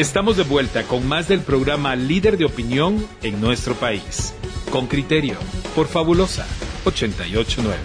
Estamos 0.00 0.38
de 0.38 0.44
vuelta 0.44 0.84
con 0.84 1.06
más 1.06 1.28
del 1.28 1.40
programa 1.40 1.94
Líder 1.94 2.38
de 2.38 2.46
Opinión 2.46 3.06
en 3.22 3.38
nuestro 3.38 3.74
país. 3.74 4.32
Con 4.72 4.86
criterio, 4.86 5.34
por 5.76 5.88
Fabulosa 5.88 6.46
889. 6.86 7.76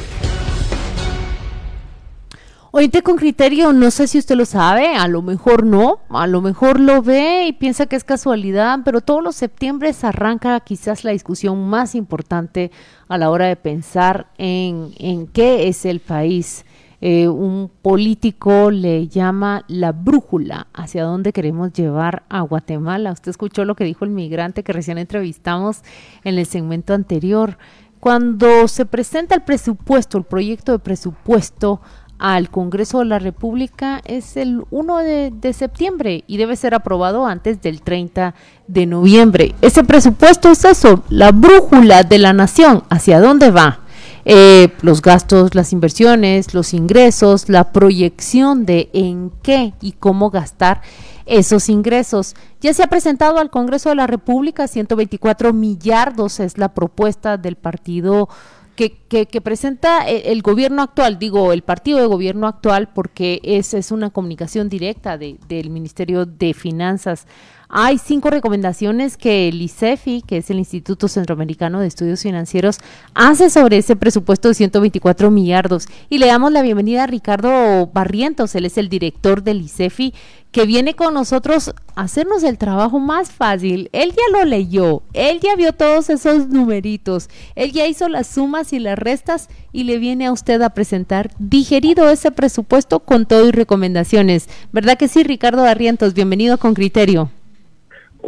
Oíste 2.71 3.01
con 3.01 3.17
criterio, 3.17 3.73
no 3.73 3.91
sé 3.91 4.07
si 4.07 4.17
usted 4.17 4.37
lo 4.37 4.45
sabe, 4.45 4.95
a 4.95 5.09
lo 5.09 5.21
mejor 5.21 5.65
no, 5.65 5.99
a 6.09 6.25
lo 6.25 6.39
mejor 6.39 6.79
lo 6.79 7.01
ve 7.01 7.47
y 7.47 7.51
piensa 7.51 7.85
que 7.85 7.97
es 7.97 8.05
casualidad, 8.05 8.79
pero 8.85 9.01
todos 9.01 9.21
los 9.21 9.35
septiembre 9.35 9.93
arranca 10.01 10.57
quizás 10.61 11.03
la 11.03 11.11
discusión 11.11 11.67
más 11.67 11.95
importante 11.95 12.71
a 13.09 13.17
la 13.17 13.29
hora 13.29 13.47
de 13.47 13.57
pensar 13.57 14.27
en, 14.37 14.93
en 14.99 15.27
qué 15.27 15.67
es 15.67 15.83
el 15.83 15.99
país. 15.99 16.63
Eh, 17.01 17.27
un 17.27 17.69
político 17.81 18.71
le 18.71 19.07
llama 19.07 19.63
la 19.67 19.91
brújula 19.91 20.67
hacia 20.73 21.03
dónde 21.03 21.33
queremos 21.33 21.73
llevar 21.73 22.23
a 22.29 22.41
Guatemala. 22.41 23.11
Usted 23.11 23.31
escuchó 23.31 23.65
lo 23.65 23.75
que 23.75 23.83
dijo 23.83 24.05
el 24.05 24.11
migrante 24.11 24.63
que 24.63 24.73
recién 24.73 24.97
entrevistamos 24.97 25.81
en 26.23 26.37
el 26.37 26.45
segmento 26.45 26.93
anterior. 26.93 27.57
Cuando 27.99 28.67
se 28.67 28.85
presenta 28.85 29.35
el 29.35 29.41
presupuesto, 29.41 30.17
el 30.17 30.23
proyecto 30.23 30.71
de 30.71 30.79
presupuesto 30.79 31.81
al 32.17 32.49
Congreso 32.49 32.99
de 32.99 33.05
la 33.05 33.19
República 33.19 34.01
es 34.05 34.37
el 34.37 34.63
1 34.69 34.97
de, 34.99 35.53
septiembre 35.53 36.23
y 36.27 36.37
debe 36.37 36.55
ser 36.55 36.73
aprobado 36.73 37.25
antes 37.25 37.61
del 37.61 37.81
30 37.81 38.35
de 38.67 38.85
noviembre. 38.85 39.55
Ese 39.61 39.83
presupuesto 39.83 40.49
es 40.49 40.63
eso, 40.65 41.03
la 41.09 41.31
brújula 41.31 42.03
de 42.03 42.19
la 42.19 42.33
nación, 42.33 42.83
hacia 42.89 43.19
dónde 43.19 43.51
va. 43.51 43.79
Eh, 44.27 44.69
los 44.81 45.03
gastos, 45.03 45.53
las 45.53 45.71
inversiones, 45.71 46.55
los 46.55 46.73
ingresos, 46.73 47.47
la 47.47 47.71
proyección 47.71 48.65
de 48.65 48.89
en 48.93 49.31
qué 49.43 49.73
y 49.81 49.91
cómo 49.91 50.31
gastar 50.31 50.81
esos 51.27 51.69
ingresos. 51.69 52.35
Ya 52.59 52.73
se 52.73 52.81
ha 52.81 52.87
presentado 52.87 53.37
al 53.37 53.51
Congreso 53.51 53.89
de 53.89 53.95
la 53.95 54.07
República, 54.07 54.67
124 54.67 55.53
millardos 55.53 56.39
es 56.39 56.57
la 56.57 56.73
propuesta 56.73 57.37
del 57.37 57.55
partido 57.55 58.27
que, 58.75 58.97
que, 59.07 59.41
presenta 59.41 60.05
el, 60.05 60.41
gobierno 60.41 60.81
actual, 60.81 61.17
digo, 61.17 61.53
el 61.53 61.61
partido 61.61 61.99
de 61.99 62.07
gobierno 62.07 62.47
actual, 62.47 62.89
porque 62.93 63.39
es, 63.43 63.73
es 63.73 63.91
una 63.91 64.09
comunicación 64.09 64.67
directa 64.67 65.17
de, 65.17 65.37
del 65.47 65.69
Ministerio 65.69 66.25
de 66.25 66.53
Finanzas. 66.53 67.25
Hay 67.67 67.97
cinco 67.97 68.29
recomendaciones 68.29 69.17
que 69.17 69.47
el 69.47 69.61
ICEFI, 69.61 70.21
que 70.21 70.37
es 70.37 70.49
el 70.49 70.59
Instituto 70.59 71.07
Centroamericano 71.07 71.79
de 71.79 71.87
Estudios 71.87 72.21
Financieros, 72.21 72.79
hace 73.15 73.49
sobre 73.49 73.77
ese 73.77 73.95
presupuesto 73.95 74.49
de 74.49 74.53
124 74.53 75.31
millardos. 75.31 75.87
Y 76.09 76.19
le 76.19 76.27
damos 76.27 76.51
la 76.51 76.61
bienvenida 76.61 77.03
a 77.03 77.07
Ricardo 77.07 77.87
Barrientos, 77.87 78.53
él 78.53 78.65
es 78.65 78.77
el 78.77 78.87
director 78.87 79.41
del 79.41 79.61
ICEFI, 79.61 80.13
que 80.51 80.65
viene 80.65 80.93
con 80.93 81.15
nosotros 81.15 81.73
a 81.95 82.03
hacernos 82.03 82.43
el 82.43 82.57
trabajo 82.57 82.99
más 82.99 83.31
fácil. 83.31 83.89
Él 83.93 84.11
ya 84.11 84.37
lo 84.37 84.45
leyó, 84.45 85.01
él 85.13 85.39
ya 85.41 85.55
vio 85.55 85.73
todos 85.73 86.09
esos 86.09 86.47
numeritos, 86.47 87.29
él 87.55 87.71
ya 87.71 87.87
hizo 87.87 88.07
las 88.09 88.27
sumas 88.27 88.73
y 88.73 88.79
las 88.79 88.97
restas 88.97 89.49
y 89.73 89.83
le 89.83 89.97
viene 89.97 90.27
a 90.27 90.31
usted 90.31 90.61
a 90.61 90.69
presentar 90.69 91.31
digerido 91.39 92.09
ese 92.09 92.31
presupuesto 92.31 92.99
con 92.99 93.25
todo 93.25 93.47
y 93.47 93.51
recomendaciones. 93.51 94.47
¿Verdad 94.71 94.97
que 94.97 95.07
sí, 95.07 95.23
Ricardo 95.23 95.63
Barrientos? 95.63 96.13
Bienvenido 96.13 96.57
con 96.57 96.73
criterio. 96.75 97.31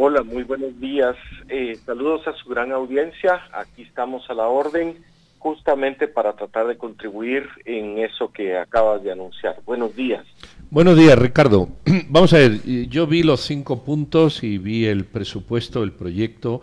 Hola, 0.00 0.22
muy 0.22 0.44
buenos 0.44 0.78
días. 0.78 1.16
Eh, 1.48 1.76
saludos 1.84 2.20
a 2.28 2.32
su 2.34 2.48
gran 2.48 2.70
audiencia. 2.70 3.40
Aquí 3.52 3.82
estamos 3.82 4.22
a 4.30 4.34
la 4.34 4.46
orden 4.46 4.94
justamente 5.40 6.06
para 6.06 6.34
tratar 6.34 6.68
de 6.68 6.78
contribuir 6.78 7.48
en 7.64 7.98
eso 7.98 8.30
que 8.30 8.56
acabas 8.56 9.02
de 9.02 9.10
anunciar. 9.10 9.56
Buenos 9.66 9.96
días. 9.96 10.24
Buenos 10.70 10.96
días, 10.96 11.18
Ricardo. 11.18 11.70
Vamos 12.10 12.32
a 12.32 12.36
ver, 12.36 12.62
yo 12.88 13.08
vi 13.08 13.24
los 13.24 13.40
cinco 13.40 13.82
puntos 13.82 14.44
y 14.44 14.58
vi 14.58 14.86
el 14.86 15.04
presupuesto, 15.04 15.82
el 15.82 15.90
proyecto, 15.90 16.60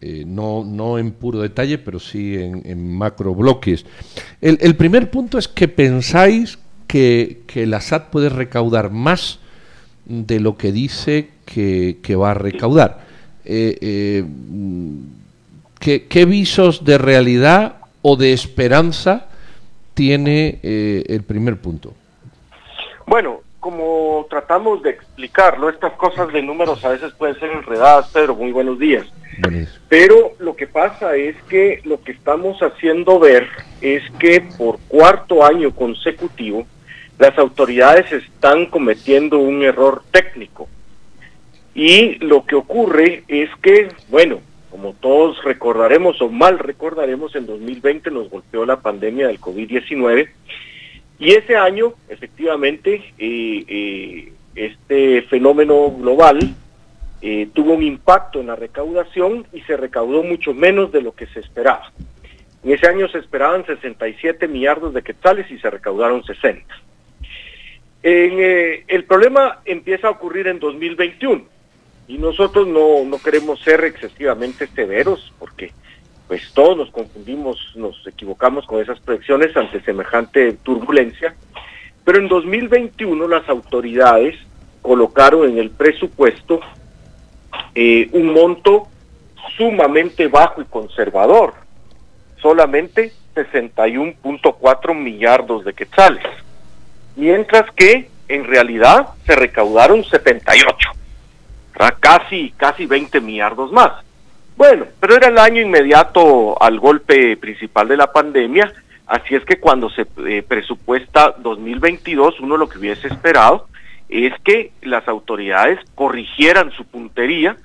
eh, 0.00 0.24
no, 0.26 0.64
no 0.64 0.96
en 0.96 1.12
puro 1.12 1.40
detalle, 1.40 1.76
pero 1.76 2.00
sí 2.00 2.34
en, 2.38 2.96
macro 2.96 3.34
bloques. 3.34 3.84
El, 4.40 4.74
primer 4.76 5.10
punto 5.10 5.36
es 5.36 5.48
que 5.48 5.68
pensáis 5.68 6.58
que, 6.86 7.42
que 7.46 7.66
la 7.66 7.82
SAT 7.82 8.08
puede 8.08 8.30
recaudar 8.30 8.90
más 8.90 9.38
de 10.06 10.40
lo 10.40 10.56
que 10.56 10.72
dice 10.72 11.28
que, 11.52 12.16
va 12.16 12.30
a 12.30 12.34
recaudar. 12.34 13.00
Eh, 13.44 13.76
eh, 13.80 14.24
¿qué, 15.78 16.24
visos 16.24 16.84
de 16.84 16.98
realidad 16.98 17.76
o 18.02 18.16
de 18.16 18.32
esperanza 18.32 19.26
tiene 19.94 20.60
el 20.62 21.22
primer 21.24 21.56
punto? 21.56 21.94
Bueno, 23.06 23.40
como 23.60 24.26
tratamos 24.30 24.82
de 24.82 24.90
explicarlo, 24.90 25.68
estas 25.68 25.92
cosas 25.92 26.32
de 26.32 26.42
números 26.42 26.84
a 26.84 26.90
veces 26.90 27.12
pueden 27.12 27.38
ser 27.38 27.50
enredadas, 27.50 28.08
Pedro, 28.08 28.34
muy 28.34 28.52
buenos 28.52 28.78
días. 28.78 29.06
Pero 29.88 30.32
lo 30.38 30.56
que 30.56 30.66
pasa 30.66 31.14
es 31.16 31.36
que 31.48 31.80
lo 31.84 32.02
que 32.02 32.12
estamos 32.12 32.60
haciendo 32.60 33.18
ver 33.18 33.48
es 33.80 34.02
que 34.18 34.42
por 34.58 34.78
cuarto 34.88 35.44
año 35.44 35.70
consecutivo 35.74 36.66
las 37.18 37.36
autoridades 37.38 38.10
están 38.12 38.66
cometiendo 38.66 39.38
un 39.38 39.62
error 39.62 40.02
técnico. 40.10 40.68
Y 41.74 42.16
lo 42.24 42.44
que 42.46 42.56
ocurre 42.56 43.24
es 43.28 43.48
que, 43.62 43.88
bueno, 44.08 44.40
como 44.70 44.92
todos 44.94 45.42
recordaremos 45.44 46.20
o 46.22 46.28
mal 46.28 46.58
recordaremos, 46.58 47.34
en 47.36 47.46
2020 47.46 48.10
nos 48.10 48.30
golpeó 48.30 48.64
la 48.64 48.80
pandemia 48.80 49.28
del 49.28 49.40
COVID-19 49.40 50.28
y 51.20 51.32
ese 51.32 51.54
año, 51.54 51.92
efectivamente, 52.08 53.12
eh, 53.18 53.64
eh, 53.68 54.32
este 54.54 55.22
fenómeno 55.22 55.90
global 55.90 56.38
eh, 57.20 57.46
tuvo 57.52 57.74
un 57.74 57.82
impacto 57.82 58.40
en 58.40 58.46
la 58.46 58.56
recaudación 58.56 59.46
y 59.52 59.60
se 59.60 59.76
recaudó 59.76 60.22
mucho 60.22 60.54
menos 60.54 60.90
de 60.92 61.02
lo 61.02 61.12
que 61.12 61.26
se 61.26 61.40
esperaba. 61.40 61.92
En 62.64 62.72
ese 62.72 62.88
año 62.88 63.06
se 63.08 63.18
esperaban 63.18 63.66
67 63.66 64.48
millardos 64.48 64.94
de 64.94 65.02
quetzales 65.02 65.50
y 65.50 65.58
se 65.58 65.68
recaudaron 65.68 66.24
60. 66.24 66.74
el 68.02 69.04
problema 69.04 69.60
empieza 69.66 70.08
a 70.08 70.12
ocurrir 70.12 70.46
en 70.46 70.58
2021 70.58 71.44
y 72.10 72.18
nosotros 72.18 72.66
no, 72.66 73.04
no 73.04 73.18
queremos 73.18 73.60
ser 73.60 73.84
excesivamente 73.84 74.66
severos 74.66 75.32
porque 75.38 75.72
pues 76.26 76.42
todos 76.52 76.76
nos 76.76 76.90
confundimos, 76.90 77.56
nos 77.76 78.04
equivocamos 78.04 78.66
con 78.66 78.80
esas 78.82 78.98
proyecciones 78.98 79.56
ante 79.56 79.80
semejante 79.82 80.54
turbulencia, 80.54 81.36
pero 82.04 82.18
en 82.18 82.26
2021 82.26 83.28
las 83.28 83.48
autoridades 83.48 84.34
colocaron 84.82 85.50
en 85.50 85.58
el 85.58 85.70
presupuesto 85.70 86.60
eh, 87.76 88.08
un 88.10 88.32
monto 88.32 88.88
sumamente 89.56 90.26
bajo 90.26 90.62
y 90.62 90.64
conservador, 90.64 91.54
solamente 92.42 93.12
61.4 93.36 94.94
millardos 94.96 95.64
de 95.64 95.74
quetzales, 95.74 96.24
mientras 97.14 97.70
que 97.70 98.10
en 98.26 98.44
realidad 98.44 99.10
se 99.26 99.36
recaudaron 99.36 100.02
78, 100.02 100.99
casi, 102.00 102.52
casi 102.56 102.86
20 102.86 103.20
millardos 103.20 103.72
más. 103.72 103.92
Bueno, 104.56 104.84
pero 105.00 105.16
era 105.16 105.28
el 105.28 105.38
año 105.38 105.62
inmediato 105.62 106.62
al 106.62 106.78
golpe 106.78 107.36
principal 107.38 107.88
de 107.88 107.96
la 107.96 108.12
pandemia, 108.12 108.72
así 109.06 109.34
es 109.34 109.44
que 109.44 109.58
cuando 109.58 109.88
se 109.88 110.06
eh, 110.26 110.42
presupuesta 110.46 111.34
2022, 111.38 112.40
uno 112.40 112.56
lo 112.58 112.68
que 112.68 112.78
hubiese 112.78 113.08
esperado 113.08 113.68
es 114.10 114.34
que 114.42 114.72
las 114.82 115.06
autoridades 115.08 115.78
corrigieran 115.94 116.72
su 116.72 116.84
puntería 116.84 117.56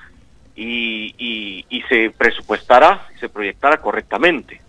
y, 0.55 1.83
se 1.89 2.11
presupuestara, 2.17 3.07
se 3.19 3.27
proyectara 3.27 3.77
correctamente. 3.77 4.61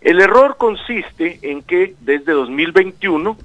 El 0.00 0.20
error 0.20 0.56
consiste 0.58 1.38
en 1.42 1.62
que 1.62 1.94
desde 2.00 2.32
2021 2.32 3.36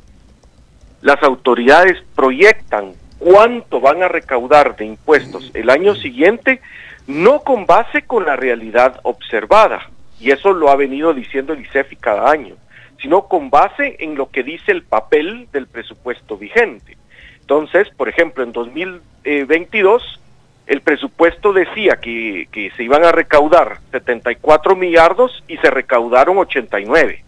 las 1.02 1.24
autoridades 1.24 2.04
proyectan 2.16 2.94
cuánto 3.24 3.80
van 3.80 4.04
a 4.04 4.10
recaudar 4.10 4.76
de 4.76 4.86
impuestos 4.86 5.50
el 5.54 5.70
año 5.70 5.96
siguiente 5.96 6.60
no 7.08 7.40
con 7.42 7.66
base 7.66 8.04
con 8.04 8.26
la 8.26 8.36
realidad 8.36 9.00
observada, 9.04 9.90
y 10.20 10.32
eso 10.32 10.54
lo 10.54 10.70
ha 10.70 10.76
venido 10.76 11.14
diciendo 11.14 11.54
el 11.54 11.62
ICEFI 11.62 11.96
cada 11.98 12.30
año, 12.30 12.56
sino 13.02 13.28
con 13.28 13.50
base 13.50 13.98
en 14.00 14.16
lo 14.16 14.30
que 14.30 14.44
dice 14.44 14.72
el 14.72 14.84
papel 14.84 15.48
del 15.52 15.68
presupuesto 15.68 16.38
vigente. 16.38 16.98
Entonces, 17.42 17.90
por 17.96 18.08
ejemplo, 18.08 18.44
en 18.44 18.52
2022 18.52 20.20
el 20.66 20.80
presupuesto 20.80 21.52
decía 21.52 21.98
que, 22.02 22.48
que 22.52 22.72
se 22.72 22.84
iban 22.84 23.04
a 23.04 23.12
recaudar 23.12 23.80
74 23.92 24.78
millardos 24.78 25.44
y 25.50 25.58
se 25.58 25.70
recaudaron 25.70 26.38
89. 26.38 27.22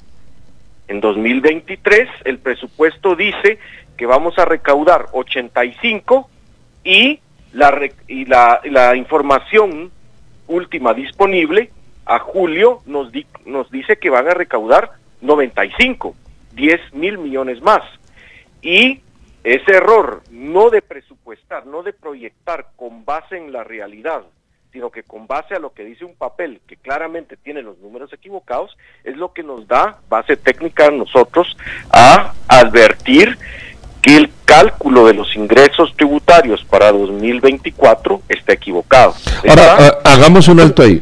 En 0.87 1.01
2023 1.01 2.09
el 2.23 2.39
presupuesto 2.39 3.15
dice 3.15 3.59
que 3.97 4.05
vamos 4.05 4.37
a 4.37 4.45
recaudar 4.45 5.07
85 5.11 6.29
y 6.83 7.19
la, 7.53 7.89
y 8.07 8.25
la, 8.25 8.61
la 8.65 8.95
información 8.95 9.91
última 10.47 10.93
disponible 10.93 11.71
a 12.05 12.19
julio 12.19 12.81
nos, 12.85 13.11
nos 13.45 13.69
dice 13.71 13.97
que 13.97 14.09
van 14.09 14.27
a 14.27 14.33
recaudar 14.33 14.91
95, 15.21 16.15
10 16.53 16.93
mil 16.93 17.17
millones 17.17 17.61
más. 17.61 17.81
Y 18.61 19.01
ese 19.43 19.73
error 19.73 20.23
no 20.31 20.69
de 20.69 20.81
presupuestar, 20.81 21.65
no 21.65 21.83
de 21.83 21.93
proyectar 21.93 22.67
con 22.75 23.05
base 23.05 23.37
en 23.37 23.51
la 23.51 23.63
realidad, 23.63 24.23
sino 24.71 24.89
que 24.89 25.03
con 25.03 25.27
base 25.27 25.55
a 25.55 25.59
lo 25.59 25.73
que 25.73 25.85
dice 25.85 26.03
un 26.03 26.15
papel 26.15 26.61
que 26.67 26.75
claramente 26.75 27.37
tiene 27.37 27.61
los 27.61 27.77
números 27.79 28.11
equivocados, 28.11 28.75
es 29.03 29.15
lo 29.15 29.33
que 29.33 29.43
nos 29.43 29.67
da 29.67 29.99
base 30.09 30.35
técnica 30.35 30.87
a 30.87 30.91
nosotros 30.91 31.55
a 31.91 32.33
advertir 32.47 33.37
que 34.05 34.15
el 34.15 34.29
cálculo 34.45 35.07
de 35.07 35.15
los 35.15 35.35
ingresos 35.35 35.91
tributarios 35.95 36.63
para 36.63 36.91
2024 36.91 38.21
está 38.29 38.53
equivocado. 38.53 39.15
Ahora, 39.49 39.99
hagamos 40.03 40.47
un 40.47 40.59
alto 40.59 40.83
ahí. 40.83 41.01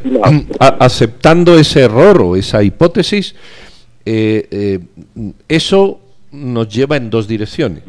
aceptando 0.79 1.59
ese 1.59 1.81
error 1.81 2.21
o 2.21 2.38
esa 2.38 2.63
hipótesis, 2.63 3.35
eh, 4.05 4.47
eh, 4.50 4.79
eso 5.50 6.00
nos 6.31 6.69
lleva 6.69 6.95
en 6.95 7.09
dos 7.09 7.27
direcciones. 7.27 7.83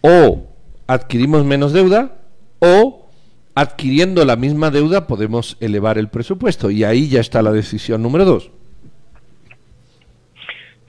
O 0.00 0.46
adquirimos 0.86 1.44
menos 1.44 1.74
deuda 1.74 2.16
o 2.58 3.06
adquiriendo 3.54 4.24
la 4.24 4.36
misma 4.36 4.70
deuda 4.70 5.06
podemos 5.06 5.58
elevar 5.60 5.98
el 5.98 6.08
presupuesto 6.08 6.70
y 6.70 6.84
ahí 6.84 7.08
ya 7.10 7.20
está 7.20 7.42
la 7.42 7.52
decisión 7.52 8.02
número 8.02 8.24
dos. 8.24 8.50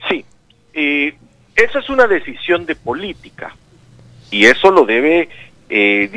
Sí, 0.08 0.24
eh, 0.72 1.14
esa 1.56 1.78
es 1.78 1.88
una 1.88 2.06
decisión 2.06 2.66
de 2.66 2.76
política 2.76 3.54
y 4.30 4.46
eso 4.46 4.70
lo 4.70 4.84
debe 4.84 5.28
eh, 5.68 6.10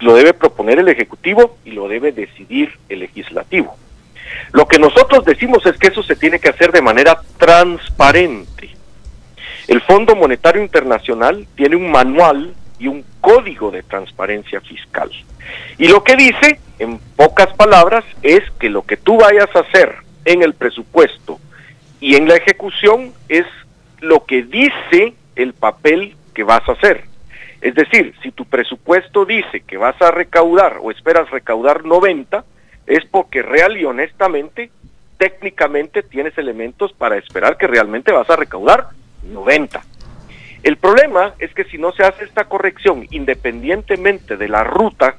lo 0.00 0.14
debe 0.14 0.34
proponer 0.34 0.78
el 0.78 0.88
ejecutivo 0.88 1.56
y 1.64 1.70
lo 1.72 1.88
debe 1.88 2.12
decidir 2.12 2.78
el 2.88 3.00
legislativo. 3.00 3.76
Lo 4.52 4.66
que 4.66 4.78
nosotros 4.78 5.24
decimos 5.24 5.64
es 5.66 5.76
que 5.78 5.88
eso 5.88 6.02
se 6.02 6.16
tiene 6.16 6.38
que 6.38 6.50
hacer 6.50 6.72
de 6.72 6.82
manera 6.82 7.20
transparente. 7.38 8.70
El 9.68 9.80
Fondo 9.80 10.14
Monetario 10.14 10.62
Internacional 10.62 11.46
tiene 11.54 11.76
un 11.76 11.90
manual 11.90 12.54
y 12.78 12.88
un 12.88 13.04
código 13.20 13.70
de 13.70 13.82
transparencia 13.82 14.60
fiscal. 14.60 15.10
Y 15.78 15.88
lo 15.88 16.02
que 16.02 16.16
dice, 16.16 16.58
en 16.78 16.98
pocas 17.16 17.52
palabras, 17.54 18.04
es 18.22 18.42
que 18.58 18.68
lo 18.68 18.82
que 18.82 18.96
tú 18.96 19.18
vayas 19.18 19.48
a 19.54 19.60
hacer 19.60 19.96
en 20.24 20.42
el 20.42 20.54
presupuesto 20.54 21.38
y 22.00 22.16
en 22.16 22.28
la 22.28 22.36
ejecución 22.36 23.12
es 23.28 23.46
lo 24.02 24.24
que 24.24 24.42
dice 24.42 25.14
el 25.36 25.54
papel 25.54 26.16
que 26.34 26.42
vas 26.42 26.68
a 26.68 26.72
hacer. 26.72 27.04
Es 27.60 27.74
decir, 27.74 28.14
si 28.22 28.32
tu 28.32 28.44
presupuesto 28.44 29.24
dice 29.24 29.60
que 29.60 29.76
vas 29.76 30.00
a 30.02 30.10
recaudar 30.10 30.78
o 30.82 30.90
esperas 30.90 31.30
recaudar 31.30 31.84
90, 31.84 32.44
es 32.86 33.04
porque 33.06 33.42
real 33.42 33.76
y 33.76 33.84
honestamente, 33.84 34.70
técnicamente 35.16 36.02
tienes 36.02 36.36
elementos 36.36 36.92
para 36.92 37.16
esperar 37.16 37.56
que 37.56 37.68
realmente 37.68 38.10
vas 38.10 38.28
a 38.28 38.36
recaudar 38.36 38.88
90. 39.22 39.80
El 40.64 40.76
problema 40.76 41.34
es 41.38 41.54
que 41.54 41.64
si 41.64 41.78
no 41.78 41.92
se 41.92 42.02
hace 42.02 42.24
esta 42.24 42.44
corrección, 42.44 43.06
independientemente 43.10 44.36
de 44.36 44.48
la 44.48 44.64
ruta 44.64 45.16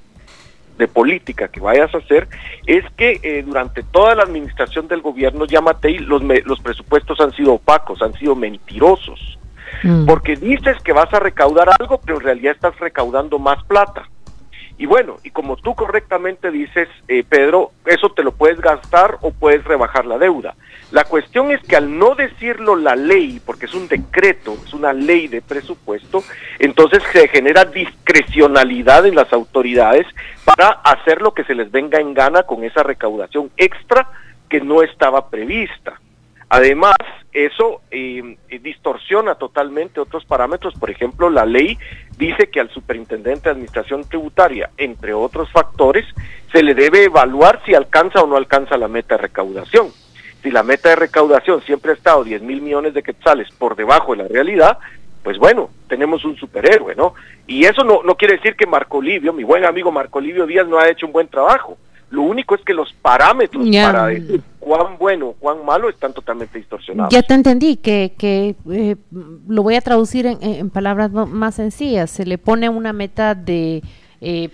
de 0.77 0.87
política 0.87 1.47
que 1.47 1.59
vayas 1.59 1.93
a 1.93 1.99
hacer, 1.99 2.27
es 2.65 2.83
que 2.97 3.19
eh, 3.23 3.43
durante 3.45 3.83
toda 3.83 4.15
la 4.15 4.23
administración 4.23 4.87
del 4.87 5.01
gobierno 5.01 5.45
Yamatei 5.45 5.99
los, 5.99 6.21
los 6.23 6.59
presupuestos 6.59 7.19
han 7.19 7.31
sido 7.31 7.53
opacos, 7.53 8.01
han 8.01 8.13
sido 8.13 8.35
mentirosos. 8.35 9.37
Mm. 9.83 10.05
Porque 10.05 10.35
dices 10.35 10.77
que 10.83 10.93
vas 10.93 11.13
a 11.13 11.19
recaudar 11.19 11.69
algo, 11.79 11.99
pero 11.99 12.17
en 12.17 12.23
realidad 12.23 12.53
estás 12.53 12.79
recaudando 12.79 13.39
más 13.39 13.63
plata. 13.65 14.07
Y 14.77 14.85
bueno, 14.85 15.17
y 15.23 15.29
como 15.29 15.55
tú 15.55 15.75
correctamente 15.75 16.49
dices, 16.49 16.89
eh, 17.07 17.23
Pedro, 17.27 17.71
eso 17.85 18.09
te 18.09 18.23
lo 18.23 18.31
puedes 18.31 18.59
gastar 18.59 19.17
o 19.21 19.31
puedes 19.31 19.63
rebajar 19.63 20.05
la 20.05 20.17
deuda. 20.17 20.55
La 20.91 21.03
cuestión 21.03 21.51
es 21.51 21.61
que 21.61 21.75
al 21.75 21.97
no 21.97 22.15
decirlo 22.15 22.75
la 22.75 22.95
ley, 22.95 23.41
porque 23.45 23.65
es 23.65 23.73
un 23.73 23.87
decreto, 23.87 24.57
es 24.65 24.73
una 24.73 24.93
ley 24.93 25.27
de 25.27 25.41
presupuesto, 25.41 26.23
entonces 26.59 27.03
se 27.11 27.27
genera 27.27 27.65
discrecionalidad 27.65 29.05
en 29.05 29.15
las 29.15 29.31
autoridades 29.31 30.07
para 30.43 30.69
hacer 30.69 31.21
lo 31.21 31.33
que 31.33 31.43
se 31.45 31.55
les 31.55 31.71
venga 31.71 31.99
en 31.99 32.13
gana 32.13 32.43
con 32.43 32.63
esa 32.63 32.83
recaudación 32.83 33.51
extra 33.57 34.07
que 34.49 34.61
no 34.61 34.83
estaba 34.83 35.29
prevista. 35.29 35.99
Además, 36.49 36.97
eso 37.33 37.81
eh, 37.91 38.37
distorsiona 38.61 39.35
totalmente 39.35 39.99
otros 39.99 40.25
parámetros. 40.25 40.73
Por 40.75 40.89
ejemplo, 40.89 41.29
la 41.29 41.45
ley 41.45 41.77
dice 42.17 42.49
que 42.49 42.59
al 42.59 42.69
superintendente 42.69 43.45
de 43.45 43.51
administración 43.51 44.03
tributaria, 44.07 44.69
entre 44.77 45.13
otros 45.13 45.51
factores, 45.51 46.05
se 46.51 46.61
le 46.61 46.75
debe 46.75 47.05
evaluar 47.05 47.61
si 47.65 47.73
alcanza 47.73 48.21
o 48.21 48.27
no 48.27 48.37
alcanza 48.37 48.77
la 48.77 48.87
meta 48.87 49.15
de 49.15 49.23
recaudación. 49.23 49.89
Si 50.43 50.51
la 50.51 50.61
meta 50.61 50.89
de 50.89 50.97
recaudación 50.97 51.61
siempre 51.63 51.91
ha 51.91 51.95
estado 51.95 52.23
10 52.23 52.41
mil 52.41 52.61
millones 52.61 52.93
de 52.93 53.01
quetzales 53.01 53.49
por 53.57 53.75
debajo 53.75 54.11
de 54.11 54.23
la 54.23 54.27
realidad, 54.27 54.77
pues 55.23 55.37
bueno, 55.37 55.69
tenemos 55.87 56.25
un 56.25 56.35
superhéroe, 56.35 56.95
¿no? 56.95 57.13
Y 57.47 57.65
eso 57.65 57.83
no, 57.83 58.01
quiere 58.15 58.35
decir 58.35 58.55
que 58.55 58.67
Marco 58.67 59.01
Livio, 59.01 59.31
mi 59.31 59.43
buen 59.43 59.65
amigo 59.65 59.91
Marco 59.91 60.19
Livio 60.19 60.45
Díaz, 60.45 60.67
no 60.67 60.77
ha 60.77 60.89
hecho 60.89 61.07
un 61.07 61.13
buen 61.13 61.29
trabajo. 61.29 61.77
Lo 62.13 62.21
único 62.21 62.53
es 62.53 62.61
que 62.61 62.75
los 62.75 62.93
parámetros 62.93 63.67
para 63.71 64.05
decir 64.05 64.39
cuán 64.59 64.99
bueno 64.99 65.29
o 65.29 65.33
cuán 65.33 65.65
malo 65.65 65.89
están 65.89 66.13
totalmente 66.13 66.59
distorsionados. 66.59 67.11
Ya 67.11 67.23
te 67.23 67.33
entendí, 67.33 67.77
que, 67.77 68.13
que 68.15 68.55
eh, 68.71 68.97
lo 69.47 69.63
voy 69.63 69.73
a 69.73 69.81
traducir 69.81 70.27
en, 70.27 70.69
palabras 70.69 71.11
más 71.11 71.55
sencillas. 71.55 72.11
Se 72.11 72.23
le 72.23 72.37
pone 72.37 72.69
una 72.69 72.93
meta 72.93 73.33
de 73.33 73.81
eh, 74.21 74.49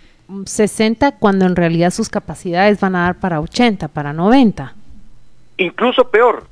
60 0.46 1.18
cuando 1.18 1.46
en 1.48 1.58
realidad 1.58 1.92
sus 1.92 2.08
capacidades 2.08 2.80
van 2.80 2.96
a 2.96 3.02
dar 3.02 3.20
para 3.20 3.42
80, 3.42 3.90
para 3.90 4.14
90. 4.14 4.74
Incluso 5.58 6.10
peor, 6.10 6.48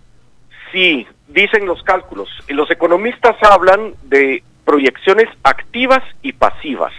si 0.74 1.08
dicen 1.30 1.66
los 1.66 1.82
cálculos, 1.84 2.28
los 2.50 2.70
economistas 2.70 3.38
hablan 3.50 3.94
de 4.04 4.44
proyecciones 4.66 5.30
activas 5.44 6.04
y 6.22 6.34
pasivas. 6.34 6.92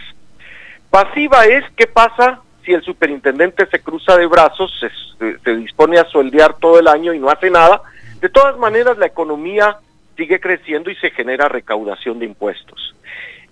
Pasiva 0.88 1.44
es 1.44 1.62
qué 1.76 1.86
pasa 1.86 2.40
si 2.68 2.74
el 2.74 2.82
superintendente 2.82 3.64
se 3.64 3.80
cruza 3.80 4.14
de 4.18 4.26
brazos, 4.26 4.70
se, 4.78 5.56
dispone 5.56 5.98
a 5.98 6.04
sueldear 6.04 6.58
todo 6.58 6.78
el 6.78 6.86
año 6.86 7.14
y 7.14 7.18
no 7.18 7.30
hace 7.30 7.48
nada, 7.48 7.80
de 8.20 8.28
todas 8.28 8.58
maneras 8.58 8.98
la 8.98 9.06
economía 9.06 9.78
sigue 10.18 10.38
creciendo 10.38 10.90
y 10.90 10.96
se 10.96 11.10
genera 11.10 11.48
recaudación 11.48 12.18
de 12.18 12.26
impuestos. 12.26 12.94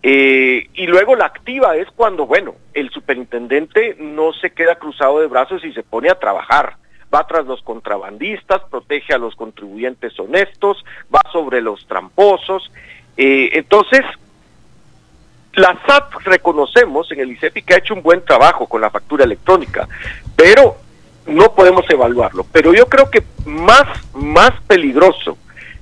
Eh, 0.02 0.68
y 0.74 0.86
luego 0.86 1.16
la 1.16 1.24
activa 1.24 1.76
es 1.76 1.88
cuando, 1.96 2.26
bueno, 2.26 2.56
el 2.74 2.90
superintendente 2.90 3.96
no 3.98 4.34
se 4.34 4.50
queda 4.50 4.74
cruzado 4.74 5.20
de 5.20 5.28
brazos 5.28 5.64
y 5.64 5.72
se 5.72 5.82
pone 5.82 6.10
a 6.10 6.18
trabajar. 6.18 6.76
Va 7.12 7.26
tras 7.26 7.46
los 7.46 7.62
contrabandistas, 7.62 8.64
protege 8.70 9.14
a 9.14 9.18
los 9.18 9.34
contribuyentes 9.34 10.20
honestos, 10.20 10.84
va 11.14 11.22
sobre 11.32 11.62
los 11.62 11.86
tramposos. 11.86 12.70
Eh, 13.16 13.48
entonces, 13.54 14.02
la 15.56 15.76
SAT 15.86 16.14
reconocemos 16.24 17.10
en 17.12 17.20
el 17.20 17.32
ICEPI 17.32 17.62
que 17.62 17.74
ha 17.74 17.78
hecho 17.78 17.94
un 17.94 18.02
buen 18.02 18.24
trabajo 18.24 18.66
con 18.66 18.80
la 18.80 18.90
factura 18.90 19.24
electrónica, 19.24 19.88
pero 20.36 20.76
no 21.26 21.54
podemos 21.54 21.88
evaluarlo. 21.88 22.46
Pero 22.52 22.74
yo 22.74 22.86
creo 22.86 23.10
que 23.10 23.24
más, 23.46 23.86
más 24.14 24.52
peligroso 24.66 25.38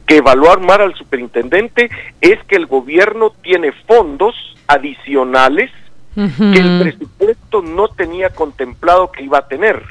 que 0.06 0.18
evaluar 0.18 0.60
mal 0.60 0.80
al 0.80 0.94
superintendente 0.94 1.90
es 2.20 2.42
que 2.44 2.56
el 2.56 2.66
gobierno 2.66 3.30
tiene 3.42 3.72
fondos 3.86 4.34
adicionales 4.66 5.70
que 6.14 6.60
el 6.60 6.80
presupuesto 6.80 7.60
no 7.60 7.88
tenía 7.88 8.30
contemplado 8.30 9.10
que 9.10 9.24
iba 9.24 9.38
a 9.38 9.48
tener. 9.48 9.82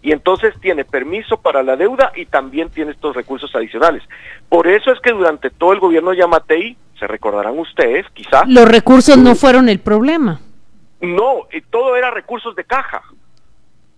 Y 0.00 0.12
entonces 0.12 0.54
tiene 0.60 0.84
permiso 0.86 1.36
para 1.36 1.62
la 1.62 1.76
deuda 1.76 2.10
y 2.16 2.24
también 2.24 2.70
tiene 2.70 2.92
estos 2.92 3.14
recursos 3.14 3.54
adicionales. 3.54 4.02
Por 4.48 4.66
eso 4.66 4.90
es 4.90 4.98
que 5.00 5.12
durante 5.12 5.50
todo 5.50 5.74
el 5.74 5.78
gobierno 5.78 6.14
Yamatei 6.14 6.76
se 7.02 7.08
recordarán 7.08 7.58
ustedes, 7.58 8.06
quizá. 8.14 8.44
Los 8.46 8.68
recursos 8.68 9.18
no 9.18 9.34
fueron 9.34 9.68
el 9.68 9.80
problema. 9.80 10.40
No, 11.00 11.48
todo 11.68 11.96
era 11.96 12.12
recursos 12.12 12.54
de 12.54 12.62
caja. 12.62 13.02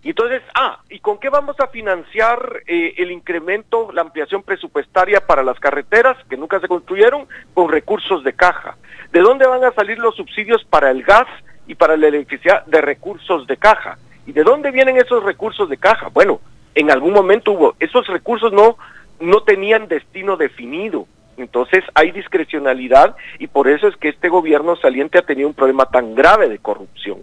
Y 0.02 0.10
entonces, 0.10 0.40
ah, 0.54 0.80
¿y 0.88 1.00
con 1.00 1.18
qué 1.18 1.28
vamos 1.28 1.54
a 1.60 1.66
financiar 1.66 2.62
eh, 2.66 2.94
el 2.96 3.10
incremento, 3.10 3.92
la 3.92 4.00
ampliación 4.00 4.42
presupuestaria 4.42 5.20
para 5.20 5.42
las 5.42 5.60
carreteras 5.60 6.16
que 6.30 6.38
nunca 6.38 6.60
se 6.60 6.68
construyeron? 6.68 7.28
Con 7.52 7.68
recursos 7.68 8.24
de 8.24 8.32
caja. 8.32 8.78
¿De 9.12 9.20
dónde 9.20 9.46
van 9.46 9.64
a 9.64 9.72
salir 9.72 9.98
los 9.98 10.16
subsidios 10.16 10.64
para 10.64 10.90
el 10.90 11.02
gas 11.02 11.26
y 11.66 11.74
para 11.74 11.98
la 11.98 12.08
electricidad? 12.08 12.64
De 12.64 12.80
recursos 12.80 13.46
de 13.46 13.58
caja. 13.58 13.98
¿Y 14.26 14.32
de 14.32 14.44
dónde 14.44 14.70
vienen 14.70 14.96
esos 14.96 15.22
recursos 15.22 15.68
de 15.68 15.76
caja? 15.76 16.08
Bueno, 16.08 16.40
en 16.74 16.90
algún 16.90 17.12
momento 17.12 17.52
hubo, 17.52 17.76
esos 17.80 18.06
recursos 18.06 18.50
no, 18.50 18.78
no 19.20 19.42
tenían 19.42 19.88
destino 19.88 20.38
definido. 20.38 21.06
Entonces 21.36 21.84
hay 21.94 22.10
discrecionalidad 22.12 23.16
y 23.38 23.46
por 23.46 23.68
eso 23.68 23.88
es 23.88 23.96
que 23.96 24.08
este 24.08 24.28
gobierno 24.28 24.76
saliente 24.76 25.18
ha 25.18 25.22
tenido 25.22 25.48
un 25.48 25.54
problema 25.54 25.86
tan 25.86 26.14
grave 26.14 26.48
de 26.48 26.58
corrupción. 26.58 27.18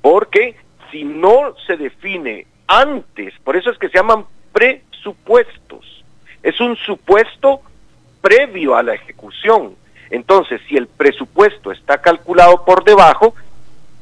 Porque 0.00 0.56
si 0.90 1.04
no 1.04 1.54
se 1.66 1.76
define 1.76 2.46
antes, 2.66 3.34
por 3.44 3.56
eso 3.56 3.70
es 3.70 3.78
que 3.78 3.88
se 3.88 3.98
llaman 3.98 4.24
presupuestos, 4.52 6.04
es 6.42 6.60
un 6.60 6.76
supuesto 6.76 7.60
previo 8.20 8.76
a 8.76 8.82
la 8.82 8.94
ejecución. 8.94 9.74
Entonces, 10.10 10.60
si 10.68 10.76
el 10.76 10.86
presupuesto 10.86 11.72
está 11.72 11.98
calculado 11.98 12.64
por 12.64 12.84
debajo, 12.84 13.34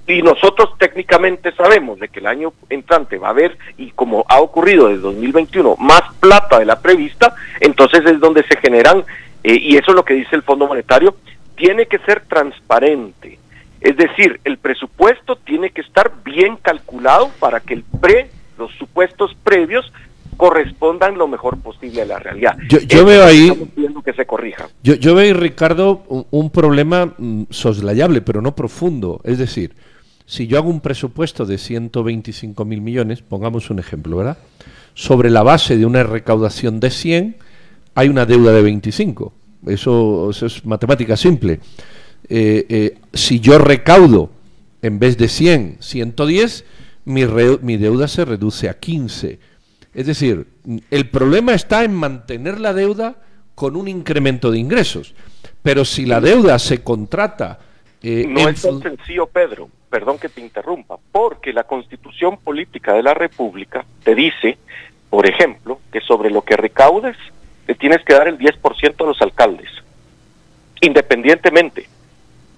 y 0.07 0.21
nosotros 0.21 0.71
técnicamente 0.79 1.53
sabemos 1.53 1.99
de 1.99 2.09
que 2.09 2.21
el 2.21 2.27
año 2.27 2.53
entrante 2.69 3.17
va 3.17 3.29
a 3.29 3.31
haber, 3.31 3.57
y 3.79 3.91
como 3.93 4.25
ha 4.29 4.41
ocurrido 4.41 4.89
desde 4.89 5.01
2021, 5.01 5.77
más 5.79 6.03
plata 6.21 6.59
de 6.59 6.67
la 6.67 6.81
prevista, 6.81 7.35
entonces 7.61 8.05
es 8.05 8.21
donde 8.21 8.43
se 8.43 8.57
generan 8.59 9.05
eh, 9.45 9.59
y 9.61 9.77
eso 9.77 9.91
es 9.91 9.95
lo 9.95 10.05
que 10.05 10.15
dice 10.15 10.35
el 10.35 10.43
Fondo 10.43 10.67
Monetario, 10.67 11.15
tiene 11.57 11.87
que 11.87 11.99
ser 11.99 12.23
transparente. 12.23 13.39
Es 13.81 13.97
decir, 13.97 14.41
el 14.45 14.57
presupuesto 14.59 15.37
tiene 15.37 15.71
que 15.71 15.83
estar 15.83 16.11
bien 16.25 16.57
calculado 16.57 17.31
para 17.39 17.61
que 17.61 17.75
el 17.75 17.85
pre, 17.85 18.31
los 18.59 18.73
supuestos 18.77 19.37
previos 19.45 19.93
correspondan 20.37 21.17
lo 21.17 21.29
mejor 21.29 21.59
posible 21.59 22.03
a 22.03 22.07
la 22.07 22.19
realidad. 22.19 22.57
Yo, 22.69 23.05
veo 23.05 23.25
ahí 23.25 23.53
que 24.05 24.13
se 24.13 24.27
corrija. 24.27 24.69
Yo, 24.83 24.95
yo 24.95 25.15
veo 25.15 25.25
ahí, 25.25 25.33
Ricardo, 25.33 26.05
un, 26.31 26.51
problema 26.51 27.15
mm, 27.17 27.45
soslayable, 27.51 28.21
pero 28.21 28.43
no 28.43 28.55
profundo. 28.55 29.21
Es 29.25 29.39
decir, 29.39 29.75
si 30.27 30.47
yo 30.47 30.59
hago 30.59 30.71
un 30.71 30.81
presupuesto 30.81 31.47
de 31.47 31.59
125 31.59 32.65
mil 32.65 32.81
millones, 32.81 33.23
pongamos 33.23 33.71
un 33.71 33.79
ejemplo, 33.79 34.17
¿verdad? 34.17 34.39
Sobre 34.95 35.31
la 35.31 35.43
base 35.43 35.77
de 35.77 35.87
una 35.87 36.03
recaudación 36.03 36.81
de 36.81 36.91
100, 36.91 37.37
hay 37.95 38.09
una 38.09 38.27
deuda 38.27 38.53
de 38.53 38.63
25. 38.63 39.33
Eso, 39.67 40.31
es 40.31 40.65
matemática 40.65 41.17
simple. 41.17 41.61
Eh, 42.29 42.67
eh, 42.69 42.99
si 43.13 43.41
yo 43.41 43.59
recaudo 43.59 44.31
en 44.83 44.99
vez 44.99 45.17
de 45.17 45.29
100, 45.29 45.79
110, 45.81 46.65
mi, 47.07 47.25
mi 47.63 47.77
deuda 47.77 48.09
se 48.09 48.25
reduce 48.25 48.69
a 48.69 48.79
15 48.79 49.39
es 49.95 50.07
decir, 50.07 50.47
el 50.91 51.09
problema 51.09 51.55
está 51.55 51.85
en 51.85 51.95
mantener 51.95 52.61
la 52.61 52.75
deuda 52.75 53.15
con 53.55 53.77
un 53.77 53.87
incremento 53.87 54.51
de 54.51 54.59
ingresos. 54.59 55.15
Pero 55.63 55.85
si 55.85 56.05
la 56.05 56.21
deuda 56.21 56.59
se 56.59 56.83
contrata... 56.83 57.61
Eh, 58.03 58.27
no 58.29 58.49
es 58.49 58.61
tan 58.61 58.83
sencillo, 58.83 59.27
Pedro, 59.27 59.69
perdón 59.89 60.19
que 60.19 60.29
te 60.29 60.41
interrumpa, 60.41 60.97
porque 61.13 61.53
la 61.53 61.65
constitución 61.65 62.39
política 62.39 62.93
de 62.93 63.03
la 63.03 63.15
República 63.15 63.87
te 64.03 64.15
dice, 64.15 64.59
por 65.09 65.27
ejemplo, 65.27 65.81
que 65.93 66.01
sobre 66.01 66.31
lo 66.31 66.43
que 66.43 66.57
recaudes 66.57 67.17
le 67.67 67.75
tienes 67.75 68.03
que 68.05 68.15
dar 68.15 68.29
el 68.29 68.39
10% 68.39 68.95
a 68.99 69.07
los 69.07 69.21
alcaldes, 69.23 69.71
independientemente 70.81 71.89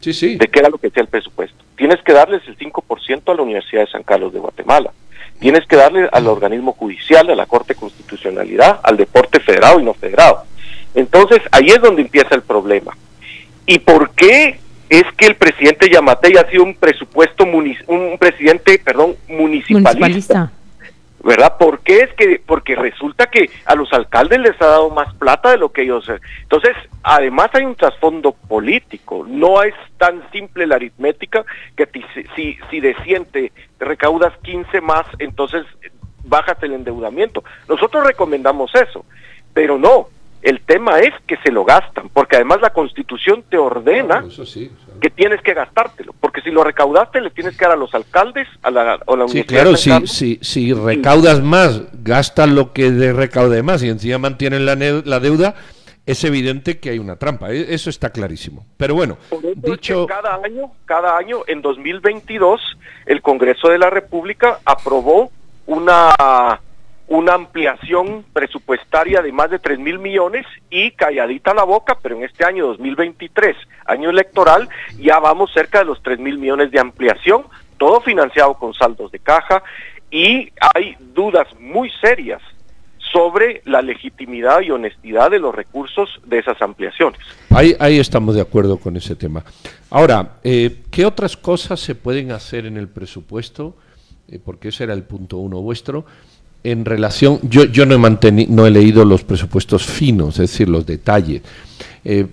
sí, 0.00 0.12
sí. 0.12 0.36
de 0.36 0.48
qué 0.48 0.60
era 0.60 0.68
lo 0.68 0.78
que 0.78 0.90
sea 0.90 1.02
el 1.02 1.08
presupuesto. 1.08 1.64
Tienes 1.76 2.02
que 2.02 2.12
darles 2.12 2.42
el 2.46 2.56
5% 2.56 3.22
a 3.26 3.34
la 3.34 3.42
Universidad 3.42 3.82
de 3.82 3.90
San 3.90 4.02
Carlos 4.02 4.32
de 4.32 4.40
Guatemala 4.40 4.92
tienes 5.38 5.66
que 5.66 5.76
darle 5.76 6.08
al 6.12 6.26
organismo 6.26 6.72
judicial, 6.72 7.28
a 7.30 7.34
la 7.34 7.46
Corte 7.46 7.74
de 7.74 7.80
Constitucionalidad, 7.80 8.80
al 8.82 8.96
deporte 8.96 9.40
federado 9.40 9.80
y 9.80 9.84
no 9.84 9.94
federado. 9.94 10.44
Entonces, 10.94 11.40
ahí 11.52 11.66
es 11.66 11.80
donde 11.80 12.02
empieza 12.02 12.34
el 12.34 12.42
problema. 12.42 12.96
¿Y 13.66 13.78
por 13.80 14.10
qué 14.10 14.58
es 14.88 15.04
que 15.16 15.26
el 15.26 15.34
presidente 15.34 15.90
Yamatei 15.90 16.36
ha 16.36 16.48
sido 16.48 16.62
un 16.62 16.74
presupuesto, 16.74 17.44
un 17.44 18.16
presidente, 18.18 18.80
perdón, 18.82 19.16
municipalista? 19.28 20.52
¿Verdad? 21.26 21.58
¿Por 21.58 21.80
qué 21.80 21.98
es 22.02 22.14
que? 22.14 22.40
Porque 22.44 22.76
resulta 22.76 23.26
que 23.26 23.50
a 23.64 23.74
los 23.74 23.92
alcaldes 23.92 24.38
les 24.38 24.62
ha 24.62 24.66
dado 24.66 24.90
más 24.90 25.12
plata 25.14 25.50
de 25.50 25.58
lo 25.58 25.70
que 25.70 25.82
ellos. 25.82 26.08
Entonces, 26.42 26.76
además 27.02 27.50
hay 27.52 27.64
un 27.64 27.74
trasfondo 27.74 28.32
político. 28.32 29.26
No 29.28 29.62
es 29.62 29.74
tan 29.98 30.22
simple 30.30 30.68
la 30.68 30.76
aritmética 30.76 31.44
que 31.76 31.88
si, 32.36 32.56
si 32.70 32.80
de 32.80 32.94
100 33.02 33.24
te 33.26 33.52
recaudas 33.80 34.32
15 34.42 34.80
más, 34.80 35.04
entonces 35.18 35.66
bajas 36.24 36.62
el 36.62 36.74
endeudamiento. 36.74 37.42
Nosotros 37.68 38.06
recomendamos 38.06 38.72
eso, 38.74 39.04
pero 39.52 39.78
no. 39.78 40.08
El 40.46 40.60
tema 40.60 41.00
es 41.00 41.12
que 41.26 41.36
se 41.38 41.50
lo 41.50 41.64
gastan, 41.64 42.08
porque 42.08 42.36
además 42.36 42.60
la 42.60 42.70
Constitución 42.70 43.42
te 43.50 43.58
ordena 43.58 44.24
que 45.00 45.10
tienes 45.10 45.42
que 45.42 45.54
gastártelo, 45.54 46.14
porque 46.20 46.40
si 46.40 46.52
lo 46.52 46.62
recaudaste 46.62 47.20
le 47.20 47.30
tienes 47.30 47.56
que 47.56 47.64
dar 47.64 47.74
a 47.74 47.76
los 47.76 47.92
alcaldes, 47.96 48.46
a 48.62 48.70
la, 48.70 48.92
a 48.92 49.26
Sí, 49.26 49.42
claro, 49.42 49.76
si, 49.76 49.90
si, 50.06 50.38
si 50.40 50.72
recaudas 50.72 51.42
más, 51.42 51.82
gastas 52.04 52.48
lo 52.48 52.72
que 52.72 52.92
de 52.92 53.12
recaude 53.12 53.64
más 53.64 53.82
y 53.82 53.88
encima 53.88 54.18
mantienen 54.18 54.64
la, 54.66 54.76
la 54.76 55.18
deuda, 55.18 55.56
es 56.06 56.22
evidente 56.22 56.78
que 56.78 56.90
hay 56.90 57.00
una 57.00 57.16
trampa, 57.16 57.50
e, 57.50 57.74
eso 57.74 57.90
está 57.90 58.10
clarísimo. 58.10 58.66
Pero 58.76 58.94
bueno, 58.94 59.18
dicho... 59.56 60.06
cada 60.06 60.36
año, 60.36 60.70
cada 60.84 61.18
año, 61.18 61.38
en 61.48 61.60
2022, 61.60 62.60
el 63.06 63.20
Congreso 63.20 63.66
de 63.66 63.78
la 63.78 63.90
República 63.90 64.60
aprobó 64.64 65.32
una 65.66 66.60
una 67.08 67.34
ampliación 67.34 68.24
presupuestaria 68.32 69.22
de 69.22 69.32
más 69.32 69.50
de 69.50 69.58
3 69.58 69.78
mil 69.78 69.98
millones 69.98 70.44
y 70.70 70.90
calladita 70.92 71.54
la 71.54 71.64
boca, 71.64 71.96
pero 72.02 72.16
en 72.16 72.24
este 72.24 72.44
año 72.44 72.66
2023, 72.66 73.56
año 73.86 74.10
electoral, 74.10 74.68
ya 74.98 75.20
vamos 75.20 75.52
cerca 75.52 75.80
de 75.80 75.84
los 75.84 76.02
3 76.02 76.18
mil 76.18 76.38
millones 76.38 76.70
de 76.70 76.80
ampliación, 76.80 77.44
todo 77.78 78.00
financiado 78.00 78.54
con 78.54 78.74
saldos 78.74 79.12
de 79.12 79.20
caja 79.20 79.62
y 80.10 80.50
hay 80.74 80.96
dudas 81.14 81.46
muy 81.60 81.90
serias 82.00 82.42
sobre 83.12 83.62
la 83.64 83.82
legitimidad 83.82 84.60
y 84.62 84.70
honestidad 84.70 85.30
de 85.30 85.38
los 85.38 85.54
recursos 85.54 86.20
de 86.24 86.38
esas 86.38 86.60
ampliaciones. 86.60 87.20
Ahí, 87.50 87.74
ahí 87.78 87.98
estamos 87.98 88.34
de 88.34 88.40
acuerdo 88.40 88.78
con 88.78 88.96
ese 88.96 89.14
tema. 89.14 89.44
Ahora, 89.90 90.38
eh, 90.42 90.82
¿qué 90.90 91.06
otras 91.06 91.36
cosas 91.36 91.78
se 91.78 91.94
pueden 91.94 92.32
hacer 92.32 92.66
en 92.66 92.76
el 92.76 92.88
presupuesto? 92.88 93.76
Eh, 94.28 94.40
porque 94.44 94.68
ese 94.68 94.84
era 94.84 94.92
el 94.92 95.04
punto 95.04 95.36
uno 95.36 95.60
vuestro 95.60 96.04
en 96.66 96.84
relación, 96.84 97.38
yo, 97.42 97.86
no, 97.86 97.94
he 97.94 98.46
no 98.48 98.66
he 98.66 98.70
leído 98.72 99.04
los 99.04 99.22
presupuestos 99.22 99.86
finos, 99.86 100.34
es 100.40 100.50
decir, 100.50 100.68
los 100.68 100.84
detalles, 100.84 101.42
eh, 102.04 102.26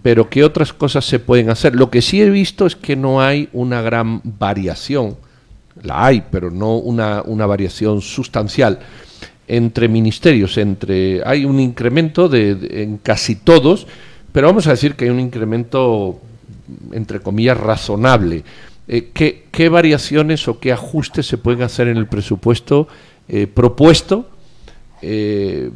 pero 0.00 0.30
¿qué 0.30 0.44
otras 0.44 0.72
cosas 0.72 1.04
se 1.04 1.18
pueden 1.18 1.50
hacer? 1.50 1.74
Lo 1.74 1.90
que 1.90 2.00
sí 2.00 2.22
he 2.22 2.30
visto 2.30 2.66
es 2.66 2.76
que 2.76 2.94
no 2.94 3.20
hay 3.20 3.48
una 3.52 3.82
gran 3.82 4.20
variación, 4.22 5.16
la 5.82 6.06
hay, 6.06 6.22
pero 6.30 6.52
no 6.52 6.76
una, 6.76 7.22
una 7.22 7.46
variación 7.46 8.00
sustancial 8.00 8.78
entre 9.48 9.88
ministerios, 9.88 10.56
entre 10.56 11.22
hay 11.26 11.44
un 11.44 11.58
incremento 11.58 12.28
de, 12.28 12.56
en 12.82 12.98
casi 12.98 13.34
todos, 13.34 13.88
pero 14.30 14.46
vamos 14.46 14.68
a 14.68 14.70
decir 14.70 14.94
que 14.94 15.06
hay 15.06 15.10
un 15.10 15.20
incremento 15.20 16.20
entre 16.92 17.18
comillas 17.18 17.58
razonable. 17.58 18.44
Eh, 18.86 19.10
¿qué, 19.12 19.46
¿Qué 19.50 19.68
variaciones 19.68 20.46
o 20.46 20.60
qué 20.60 20.70
ajustes 20.70 21.26
se 21.26 21.38
pueden 21.38 21.62
hacer 21.62 21.88
en 21.88 21.96
el 21.96 22.06
presupuesto 22.06 22.86
eh, 23.28 23.46
propuesto 23.46 24.26
eh, 25.02 25.70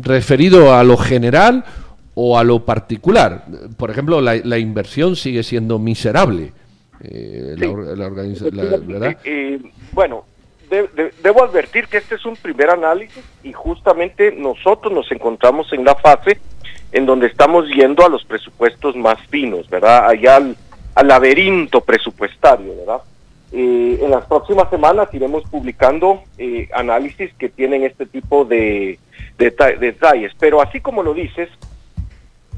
referido 0.00 0.74
a 0.74 0.84
lo 0.84 0.96
general 0.96 1.64
o 2.14 2.38
a 2.38 2.44
lo 2.44 2.64
particular. 2.64 3.44
Por 3.76 3.90
ejemplo, 3.90 4.20
la, 4.20 4.58
inversión 4.58 5.16
sigue 5.16 5.42
siendo 5.42 5.78
miserable. 5.78 6.52
Eh, 7.02 7.54
bueno, 9.92 10.24
debo 11.22 11.44
advertir 11.44 11.86
que 11.88 11.98
este 11.98 12.16
es 12.16 12.24
un 12.24 12.36
primer 12.36 12.70
análisis 12.70 13.22
y 13.42 13.52
justamente 13.52 14.32
nosotros 14.32 14.92
nos 14.92 15.10
encontramos 15.12 15.72
en 15.72 15.84
la 15.84 15.94
fase 15.94 16.40
en 16.92 17.06
donde 17.06 17.26
estamos 17.26 17.66
yendo 17.68 18.04
a 18.04 18.08
los 18.08 18.24
presupuestos 18.24 18.96
más 18.96 19.18
finos, 19.28 19.68
¿verdad? 19.68 20.08
Allá 20.08 20.36
al 20.36 21.08
laberinto 21.08 21.82
presupuestario, 21.82 22.74
¿verdad? 22.76 23.02
Eh, 23.52 24.00
en 24.02 24.10
las 24.10 24.26
próximas 24.26 24.68
semanas 24.70 25.08
iremos 25.12 25.44
publicando 25.48 26.22
eh, 26.36 26.68
análisis 26.74 27.32
que 27.34 27.48
tienen 27.48 27.84
este 27.84 28.06
tipo 28.06 28.44
de, 28.44 28.98
detalles. 29.38 30.32
Pero 30.38 30.60
así 30.60 30.80
como 30.80 31.02
lo 31.02 31.14
dices, 31.14 31.48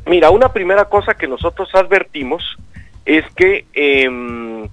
mira, 0.06 0.30
una 0.30 0.52
primera 0.52 0.86
cosa 0.86 1.14
que 1.14 1.28
nosotros 1.28 1.68
advertimos 1.74 2.56
es 3.04 3.24
que 3.34 3.66
em, 3.74 4.68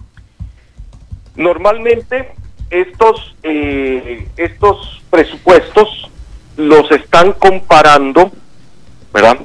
normalmente 1.35 2.31
estos, 2.69 3.35
eh, 3.43 4.27
estos 4.37 5.03
presupuestos 5.09 6.09
los 6.57 6.89
están 6.91 7.33
comparando, 7.33 8.31
¿verdad? 9.13 9.39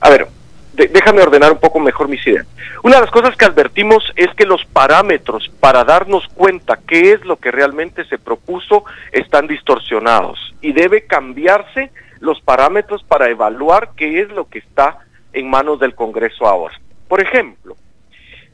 A 0.00 0.10
ver, 0.10 0.28
déjame 0.76 1.22
ordenar 1.22 1.52
un 1.52 1.58
poco 1.58 1.80
mejor 1.80 2.08
mis 2.08 2.24
ideas. 2.26 2.46
Una 2.82 2.96
de 2.96 3.02
las 3.02 3.10
cosas 3.10 3.34
que 3.36 3.44
advertimos 3.44 4.12
es 4.16 4.32
que 4.34 4.44
los 4.44 4.64
parámetros 4.66 5.50
para 5.60 5.84
darnos 5.84 6.28
cuenta 6.28 6.78
qué 6.86 7.12
es 7.12 7.24
lo 7.24 7.36
que 7.36 7.50
realmente 7.50 8.04
se 8.04 8.18
propuso 8.18 8.84
están 9.12 9.46
distorsionados 9.46 10.54
y 10.60 10.72
debe 10.72 11.06
cambiarse 11.06 11.90
los 12.20 12.40
parámetros 12.40 13.02
para 13.02 13.28
evaluar 13.28 13.90
qué 13.96 14.20
es 14.20 14.28
lo 14.30 14.48
que 14.48 14.58
está 14.58 14.98
en 15.32 15.48
manos 15.48 15.80
del 15.80 15.94
Congreso 15.94 16.46
ahora. 16.46 16.78
Por 17.08 17.20
ejemplo, 17.20 17.76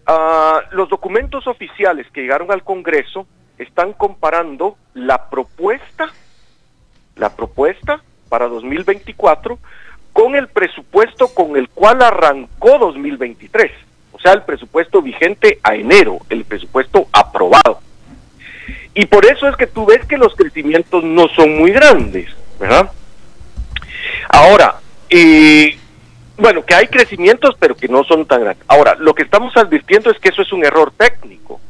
ah, 0.06 0.60
los 0.70 0.88
documentos 0.88 1.46
oficiales 1.46 2.06
que 2.12 2.22
llegaron 2.22 2.50
al 2.52 2.62
Congreso 2.62 3.26
están 3.58 3.92
comparando 3.92 4.76
la 4.94 5.30
propuesta, 5.30 6.12
la 7.16 7.34
propuesta 7.34 8.02
para 8.28 8.48
2024 8.48 9.58
con 10.12 10.34
el 10.34 10.48
presupuesto 10.48 11.28
con 11.28 11.56
el 11.56 11.68
cual 11.68 12.02
arrancó 12.02 12.78
2023, 12.78 13.70
o 14.12 14.20
sea, 14.20 14.32
el 14.32 14.42
presupuesto 14.42 15.02
vigente 15.02 15.58
a 15.62 15.74
enero, 15.74 16.18
el 16.28 16.44
presupuesto 16.44 17.06
aprobado. 17.12 17.80
Y 18.94 19.06
por 19.06 19.24
eso 19.24 19.48
es 19.48 19.56
que 19.56 19.66
tú 19.66 19.86
ves 19.86 20.04
que 20.06 20.18
los 20.18 20.34
crecimientos 20.34 21.02
no 21.02 21.28
son 21.28 21.56
muy 21.56 21.72
grandes, 21.72 22.28
¿verdad? 22.60 22.90
Ahora, 24.28 24.76
eh, 25.08 25.76
bueno, 26.36 26.64
que 26.64 26.74
hay 26.74 26.88
crecimientos, 26.88 27.56
pero 27.58 27.74
que 27.74 27.88
no 27.88 28.04
son 28.04 28.26
tan 28.26 28.42
grandes. 28.42 28.64
Ahora, 28.68 28.96
lo 28.98 29.14
que 29.14 29.22
estamos 29.22 29.56
advirtiendo 29.56 30.10
es 30.10 30.18
que 30.18 30.28
eso 30.28 30.42
es 30.42 30.52
un 30.52 30.64
error 30.64 30.92
técnico, 30.96 31.60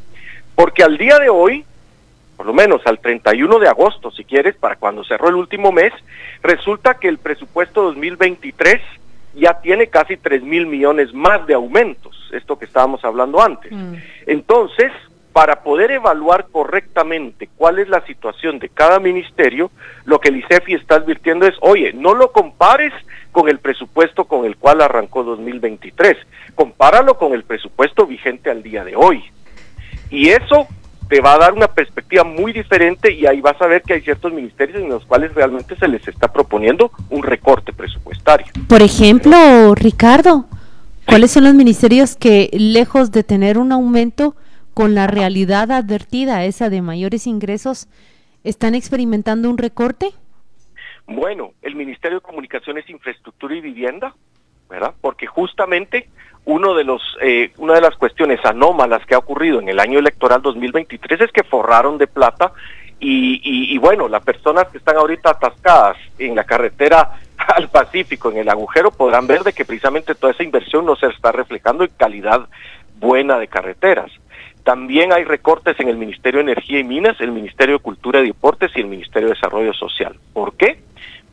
porque 0.55 0.83
al 0.83 0.99
día 0.99 1.19
de 1.19 1.29
hoy, 1.29 1.65
por 2.43 2.49
lo 2.49 2.55
menos 2.55 2.81
al 2.87 2.99
31 2.99 3.61
de 3.61 3.69
agosto, 3.69 4.11
si 4.11 4.25
quieres, 4.25 4.57
para 4.57 4.75
cuando 4.75 5.05
cerró 5.05 5.29
el 5.29 5.37
último 5.37 5.71
mes, 5.71 5.93
resulta 6.43 6.95
que 6.95 7.07
el 7.07 7.19
presupuesto 7.19 7.83
2023 7.83 8.83
ya 9.37 9.61
tiene 9.61 9.87
casi 9.87 10.17
3 10.17 10.43
mil 10.43 10.67
millones 10.67 11.15
más 11.15 11.47
de 11.47 11.55
aumentos, 11.55 12.17
esto 12.33 12.59
que 12.59 12.65
estábamos 12.65 13.05
hablando 13.05 13.41
antes. 13.41 13.71
Mm. 13.71 13.95
Entonces, 14.27 14.91
para 15.33 15.63
poder 15.63 15.93
evaluar 15.93 16.49
correctamente 16.51 17.49
cuál 17.57 17.79
es 17.79 17.89
la 17.89 18.05
situación 18.07 18.59
de 18.59 18.71
cada 18.71 18.99
ministerio, 18.99 19.71
lo 20.05 20.19
que 20.19 20.31
el 20.31 20.39
ICEFI 20.39 20.75
está 20.75 20.97
advirtiendo 20.97 21.47
es, 21.47 21.55
oye, 21.61 21.93
no 21.93 22.13
lo 22.13 22.33
compares 22.33 22.93
con 23.31 23.49
el 23.49 23.61
presupuesto 23.61 24.25
con 24.25 24.47
el 24.47 24.57
cual 24.57 24.81
arrancó 24.81 25.23
2023, 25.23 26.17
compáralo 26.57 27.17
con 27.19 27.35
el 27.35 27.45
presupuesto 27.45 28.05
vigente 28.05 28.51
al 28.51 28.65
día 28.65 28.83
de 28.83 28.97
hoy. 28.97 29.23
Y 30.11 30.31
eso 30.31 30.67
te 31.13 31.21
va 31.21 31.35
a 31.35 31.39
dar 31.39 31.53
una 31.53 31.69
perspectiva 31.69 32.25
muy 32.25 32.55
diferente 32.55 33.13
y 33.13 33.27
ahí 33.27 33.43
vas 33.43 33.61
a 33.61 33.67
ver 33.67 33.83
que 33.83 33.93
hay 33.93 34.01
ciertos 34.01 34.33
ministerios 34.33 34.81
en 34.81 34.89
los 34.89 35.05
cuales 35.05 35.35
realmente 35.35 35.77
se 35.77 35.87
les 35.87 36.09
está 36.09 36.33
proponiendo 36.33 36.91
un 37.11 37.23
recorte 37.23 37.71
presupuestario. 37.75 38.47
Por 38.67 38.81
ejemplo, 38.81 39.75
Ricardo, 39.75 40.47
¿cuáles 41.05 41.31
son 41.31 41.45
los 41.45 41.53
ministerios 41.53 42.17
que, 42.17 42.49
lejos 42.55 43.13
de 43.13 43.25
tener 43.25 43.59
un 43.59 43.73
aumento 43.73 44.35
con 44.73 44.95
la 44.95 45.07
realidad 45.07 45.71
advertida, 45.71 46.47
esa 46.47 46.71
de 46.71 46.81
mayores 46.81 47.27
ingresos, 47.27 47.89
están 48.43 48.75
experimentando 48.75 49.51
un 49.51 49.59
recorte? 49.59 50.13
Bueno, 51.07 51.53
el 51.61 51.75
Ministerio 51.75 52.21
de 52.21 52.23
Comunicaciones, 52.23 52.89
Infraestructura 52.89 53.55
y 53.55 53.61
Vivienda, 53.61 54.15
¿verdad? 54.71 54.95
Porque 55.03 55.27
justamente 55.27 56.09
uno 56.45 56.75
de 56.75 56.85
los, 56.85 57.03
eh, 57.21 57.53
una 57.59 57.75
de 57.75 57.81
las 57.81 57.97
cuestiones 57.97 58.45
anómalas 58.45 59.05
que 59.07 59.15
ha 59.15 59.19
ocurrido 59.19 59.61
en 59.61 59.69
el 59.69 59.79
año 59.79 59.99
electoral 59.99 60.43
2023 60.43 61.21
es 61.21 61.33
que 61.33 61.45
forraron 61.45 61.99
de 61.99 62.07
plata 62.07 62.53
y, 62.99 63.41
y, 63.43 63.75
y, 63.75 63.79
bueno, 63.79 64.09
las 64.09 64.23
personas 64.23 64.69
que 64.69 64.79
están 64.79 64.97
ahorita 64.97 65.31
atascadas 65.31 65.97
en 66.19 66.37
la 66.37 66.45
carretera 66.45 67.19
al 67.57 67.69
Pacífico, 67.69 68.31
en 68.31 68.39
el 68.39 68.49
agujero, 68.49 68.91
podrán 68.93 69.27
ver 69.27 69.43
de 69.43 69.53
que 69.53 69.65
precisamente 69.65 70.15
toda 70.15 70.33
esa 70.33 70.45
inversión 70.45 70.87
no 70.87 70.97
se 70.97 71.07
está 71.07 71.33
reflejando 71.33 71.85
en 71.85 71.91
calidad 71.97 72.49
buena 72.99 73.39
de 73.39 73.49
carreteras. 73.49 74.11
También 74.63 75.13
hay 75.13 75.25
recortes 75.25 75.79
en 75.81 75.89
el 75.89 75.97
Ministerio 75.97 76.39
de 76.39 76.53
Energía 76.53 76.79
y 76.79 76.85
Minas, 76.85 77.21
el 77.21 77.33
Ministerio 77.33 77.79
de 77.79 77.83
Cultura 77.83 78.21
y 78.21 78.29
Deportes 78.29 78.71
y 78.77 78.81
el 78.81 78.87
Ministerio 78.87 79.29
de 79.29 79.35
Desarrollo 79.35 79.73
Social. 79.73 80.17
¿Por 80.33 80.57
qué? 80.57 80.79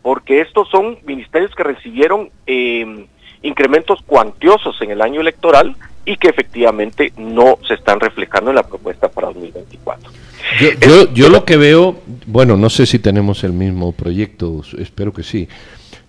Porque 0.01 0.41
estos 0.41 0.67
son 0.69 0.97
ministerios 1.05 1.53
que 1.53 1.63
recibieron 1.63 2.31
eh, 2.47 3.05
incrementos 3.41 3.99
cuantiosos 4.05 4.81
en 4.81 4.91
el 4.91 5.01
año 5.01 5.21
electoral 5.21 5.75
y 6.05 6.17
que 6.17 6.29
efectivamente 6.29 7.13
no 7.17 7.57
se 7.67 7.75
están 7.75 7.99
reflejando 7.99 8.51
en 8.51 8.55
la 8.55 8.63
propuesta 8.63 9.09
para 9.09 9.27
2024. 9.27 10.11
Yo, 10.59 10.69
yo, 10.79 11.13
yo 11.13 11.29
lo 11.29 11.45
que 11.45 11.57
veo, 11.57 11.99
bueno, 12.25 12.57
no 12.57 12.69
sé 12.69 12.85
si 12.85 12.99
tenemos 12.99 13.43
el 13.43 13.53
mismo 13.53 13.91
proyecto, 13.91 14.61
espero 14.77 15.13
que 15.13 15.23
sí. 15.23 15.47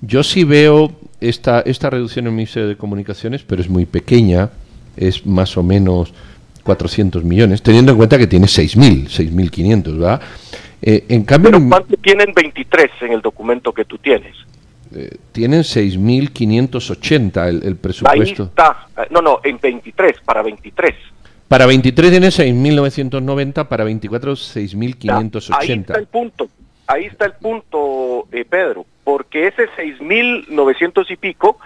Yo 0.00 0.22
sí 0.22 0.44
veo 0.44 0.92
esta, 1.20 1.60
esta 1.60 1.90
reducción 1.90 2.24
en 2.24 2.32
el 2.32 2.36
Ministerio 2.36 2.68
de 2.68 2.76
Comunicaciones, 2.76 3.42
pero 3.42 3.60
es 3.60 3.68
muy 3.68 3.84
pequeña, 3.84 4.50
es 4.96 5.26
más 5.26 5.56
o 5.56 5.62
menos 5.62 6.14
400 6.62 7.24
millones, 7.24 7.62
teniendo 7.62 7.92
en 7.92 7.98
cuenta 7.98 8.18
que 8.18 8.26
tiene 8.26 8.46
6.000, 8.46 9.08
6.500, 9.08 9.98
¿verdad? 9.98 10.20
Eh, 10.82 11.04
en 11.08 11.24
cambio, 11.24 11.50
¿Pero 11.50 11.68
cuánto 11.68 11.96
tienen 11.98 12.32
23 12.34 12.90
en 13.02 13.12
el 13.12 13.20
documento 13.20 13.72
que 13.72 13.84
tú 13.84 13.98
tienes? 13.98 14.34
Eh, 14.92 15.18
tienen 15.30 15.60
6.580 15.60 17.48
el, 17.48 17.62
el 17.64 17.76
presupuesto. 17.76 18.42
Ahí 18.42 18.48
está, 18.48 18.88
no, 19.10 19.22
no, 19.22 19.40
en 19.44 19.58
23, 19.60 20.20
para 20.24 20.42
23. 20.42 20.94
Para 21.46 21.66
23 21.66 22.10
tiene 22.10 22.28
6.990, 22.28 23.68
para 23.68 23.84
24 23.84 24.32
6.580. 24.32 25.56
Ahí 25.58 25.72
está 25.72 25.98
el 25.98 26.06
punto, 26.06 26.48
ahí 26.86 27.04
está 27.06 27.26
el 27.26 27.32
punto, 27.34 28.28
eh, 28.32 28.44
Pedro, 28.44 28.86
porque 29.04 29.48
ese 29.48 29.68
6.900 29.76 31.10
y 31.10 31.16
pico 31.16 31.58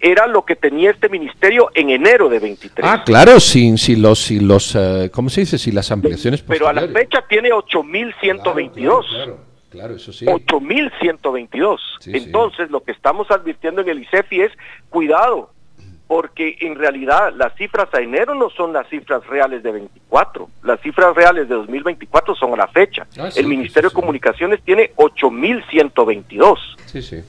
era 0.00 0.26
lo 0.26 0.44
que 0.44 0.56
tenía 0.56 0.90
este 0.90 1.08
ministerio 1.08 1.70
en 1.74 1.90
enero 1.90 2.28
de 2.28 2.40
23. 2.40 2.88
Ah, 2.88 3.04
claro, 3.04 3.38
sin, 3.38 3.78
sin 3.78 4.02
los, 4.02 4.18
sin 4.18 4.48
los 4.48 4.74
uh, 4.74 5.08
¿cómo 5.12 5.28
se 5.28 5.42
dice? 5.42 5.58
Sin 5.58 5.76
las 5.76 5.90
ampliaciones 5.92 6.42
Pero 6.42 6.66
a 6.66 6.72
la 6.72 6.88
fecha 6.88 7.24
tiene 7.28 7.50
8.122. 7.50 8.74
Claro, 8.82 8.82
claro, 8.82 9.04
claro, 9.06 9.51
eso 9.72 10.12
sí. 10.12 10.26
8.122. 10.26 11.78
Sí, 12.00 12.12
Entonces, 12.14 12.66
sí. 12.66 12.72
lo 12.72 12.82
que 12.82 12.92
estamos 12.92 13.30
advirtiendo 13.30 13.80
en 13.80 13.88
el 13.88 14.02
ICEFI 14.02 14.42
es, 14.42 14.52
cuidado, 14.88 15.50
porque 16.06 16.56
en 16.60 16.74
realidad 16.74 17.32
las 17.34 17.54
cifras 17.56 17.88
a 17.94 18.00
enero 18.00 18.34
no 18.34 18.50
son 18.50 18.72
las 18.72 18.86
cifras 18.88 19.26
reales 19.26 19.62
de 19.62 19.72
24, 19.72 20.50
las 20.62 20.80
cifras 20.82 21.14
reales 21.14 21.48
de 21.48 21.54
2024 21.54 22.34
son 22.34 22.52
a 22.52 22.56
la 22.56 22.68
fecha. 22.68 23.06
Ah, 23.18 23.30
sí, 23.30 23.40
el 23.40 23.46
Ministerio 23.46 23.88
de 23.88 23.94
Comunicaciones 23.94 24.60
tiene 24.62 24.92
8.122. 24.96 26.58
Sí, 26.84 27.00
sí. 27.00 27.22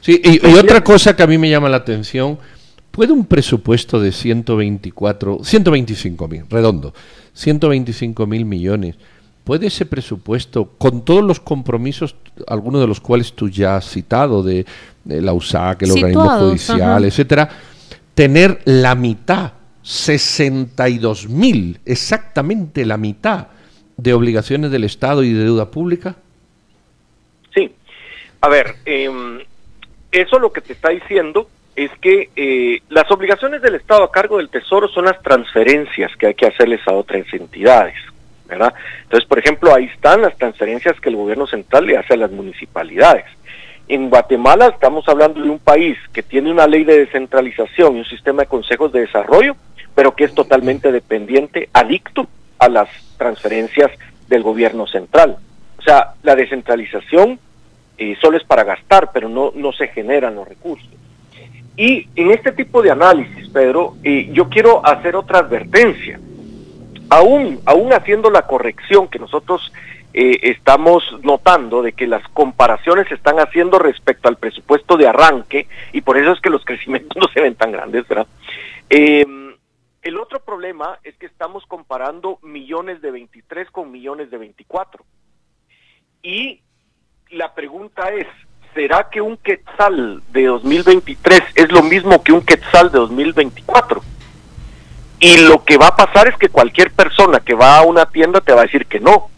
Sí, 0.00 0.18
y, 0.24 0.48
y, 0.48 0.54
otra 0.54 0.82
cosa 0.82 1.14
que 1.14 1.22
a 1.22 1.26
mí 1.26 1.36
me 1.36 1.50
llama 1.50 1.68
la 1.68 1.76
atención, 1.76 2.38
¿puede 2.90 3.12
un 3.12 3.26
presupuesto 3.26 4.00
de 4.00 4.12
124, 4.12 5.44
125 5.44 6.26
mil, 6.26 6.44
redondo, 6.48 6.94
125 7.34 8.26
mil 8.26 8.46
millones, 8.46 8.96
¿puede 9.44 9.68
ese 9.68 9.86
presupuesto, 9.86 10.70
con 10.78 11.04
todos 11.04 11.24
los 11.24 11.40
compromisos, 11.40 12.16
algunos 12.46 12.80
de 12.80 12.86
los 12.86 13.00
cuales 13.00 13.32
tú 13.32 13.48
ya 13.48 13.76
has 13.76 13.88
citado, 13.88 14.42
de, 14.42 14.64
de 15.04 15.22
la 15.22 15.32
USAC, 15.32 15.82
el 15.82 15.92
organismo 15.92 16.22
Situados, 16.22 16.48
judicial, 16.48 16.82
ajá. 16.82 17.06
etcétera, 17.06 17.48
tener 18.14 18.60
la 18.64 18.94
mitad, 18.94 19.52
62 19.82 21.28
mil, 21.28 21.80
exactamente 21.84 22.84
la 22.84 22.96
mitad 22.96 23.48
de 23.96 24.14
obligaciones 24.14 24.70
del 24.70 24.84
Estado 24.84 25.22
y 25.22 25.32
de 25.32 25.44
deuda 25.44 25.70
pública? 25.70 26.16
Sí. 27.54 27.72
A 28.40 28.48
ver, 28.48 28.76
eh, 28.86 29.10
eso 30.12 30.38
lo 30.38 30.52
que 30.52 30.60
te 30.60 30.72
está 30.72 30.90
diciendo 30.90 31.48
es 31.76 31.90
que 32.00 32.30
eh, 32.36 32.82
las 32.88 33.10
obligaciones 33.10 33.62
del 33.62 33.76
Estado 33.76 34.04
a 34.04 34.10
cargo 34.10 34.38
del 34.38 34.48
Tesoro 34.48 34.88
son 34.88 35.04
las 35.04 35.20
transferencias 35.22 36.10
que 36.16 36.28
hay 36.28 36.34
que 36.34 36.46
hacerles 36.46 36.80
a 36.86 36.92
otras 36.92 37.26
entidades, 37.32 37.94
¿verdad? 38.50 38.74
Entonces, 39.02 39.26
por 39.28 39.38
ejemplo, 39.38 39.74
ahí 39.74 39.86
están 39.86 40.22
las 40.22 40.36
transferencias 40.36 41.00
que 41.00 41.08
el 41.08 41.16
gobierno 41.16 41.46
central 41.46 41.86
le 41.86 41.96
hace 41.96 42.14
a 42.14 42.18
las 42.18 42.30
municipalidades. 42.30 43.24
En 43.88 44.10
Guatemala 44.10 44.66
estamos 44.68 45.08
hablando 45.08 45.42
de 45.42 45.48
un 45.48 45.58
país 45.58 45.96
que 46.12 46.22
tiene 46.22 46.50
una 46.50 46.66
ley 46.66 46.84
de 46.84 46.98
descentralización 46.98 47.96
y 47.96 48.00
un 48.00 48.04
sistema 48.04 48.42
de 48.42 48.48
consejos 48.48 48.92
de 48.92 49.00
desarrollo, 49.00 49.56
pero 49.94 50.14
que 50.14 50.24
es 50.24 50.34
totalmente 50.34 50.92
dependiente, 50.92 51.68
adicto 51.72 52.28
a 52.58 52.68
las 52.68 52.88
transferencias 53.16 53.90
del 54.28 54.42
gobierno 54.42 54.86
central. 54.86 55.38
O 55.78 55.82
sea, 55.82 56.14
la 56.22 56.36
descentralización 56.36 57.40
eh, 57.98 58.16
solo 58.20 58.36
es 58.36 58.44
para 58.44 58.64
gastar, 58.64 59.10
pero 59.12 59.28
no, 59.28 59.52
no 59.54 59.72
se 59.72 59.88
generan 59.88 60.36
los 60.36 60.46
recursos. 60.46 60.88
Y 61.76 62.08
en 62.14 62.30
este 62.30 62.52
tipo 62.52 62.82
de 62.82 62.90
análisis, 62.90 63.48
Pedro, 63.48 63.96
eh, 64.04 64.28
yo 64.32 64.48
quiero 64.48 64.84
hacer 64.86 65.16
otra 65.16 65.38
advertencia. 65.38 66.20
Aún, 67.10 67.60
aún 67.66 67.92
haciendo 67.92 68.30
la 68.30 68.46
corrección 68.46 69.08
que 69.08 69.18
nosotros 69.18 69.72
eh, 70.12 70.38
estamos 70.42 71.04
notando 71.22 71.82
de 71.82 71.92
que 71.92 72.06
las 72.06 72.26
comparaciones 72.28 73.08
se 73.08 73.14
están 73.14 73.38
haciendo 73.38 73.78
respecto 73.78 74.28
al 74.28 74.36
presupuesto 74.36 74.96
de 74.96 75.08
arranque, 75.08 75.68
y 75.92 76.00
por 76.00 76.18
eso 76.18 76.32
es 76.32 76.40
que 76.40 76.50
los 76.50 76.64
crecimientos 76.66 77.16
no 77.16 77.28
se 77.32 77.40
ven 77.40 77.54
tan 77.54 77.72
grandes, 77.72 78.06
¿verdad? 78.08 78.26
Eh, 78.88 79.26
el 80.02 80.16
otro 80.18 80.40
problema 80.40 80.98
es 81.04 81.14
que 81.16 81.26
estamos 81.26 81.66
comparando 81.66 82.38
millones 82.42 83.02
de 83.02 83.10
23 83.10 83.70
con 83.70 83.90
millones 83.90 84.30
de 84.30 84.38
24. 84.38 85.04
Y 86.22 86.62
la 87.30 87.54
pregunta 87.54 88.10
es, 88.10 88.26
¿será 88.74 89.10
que 89.10 89.20
un 89.20 89.36
quetzal 89.36 90.22
de 90.32 90.44
2023 90.46 91.42
es 91.54 91.70
lo 91.70 91.82
mismo 91.82 92.22
que 92.22 92.32
un 92.32 92.40
quetzal 92.40 92.90
de 92.90 92.98
2024? 92.98 94.00
Y 95.20 95.36
lo 95.36 95.64
que 95.64 95.76
va 95.76 95.88
a 95.88 95.96
pasar 95.96 96.28
es 96.28 96.36
que 96.36 96.48
cualquier 96.48 96.90
persona 96.92 97.40
que 97.40 97.54
va 97.54 97.78
a 97.78 97.82
una 97.82 98.06
tienda 98.06 98.40
te 98.40 98.52
va 98.52 98.60
a 98.60 98.64
decir 98.64 98.86
que 98.86 99.00
no. 99.00 99.28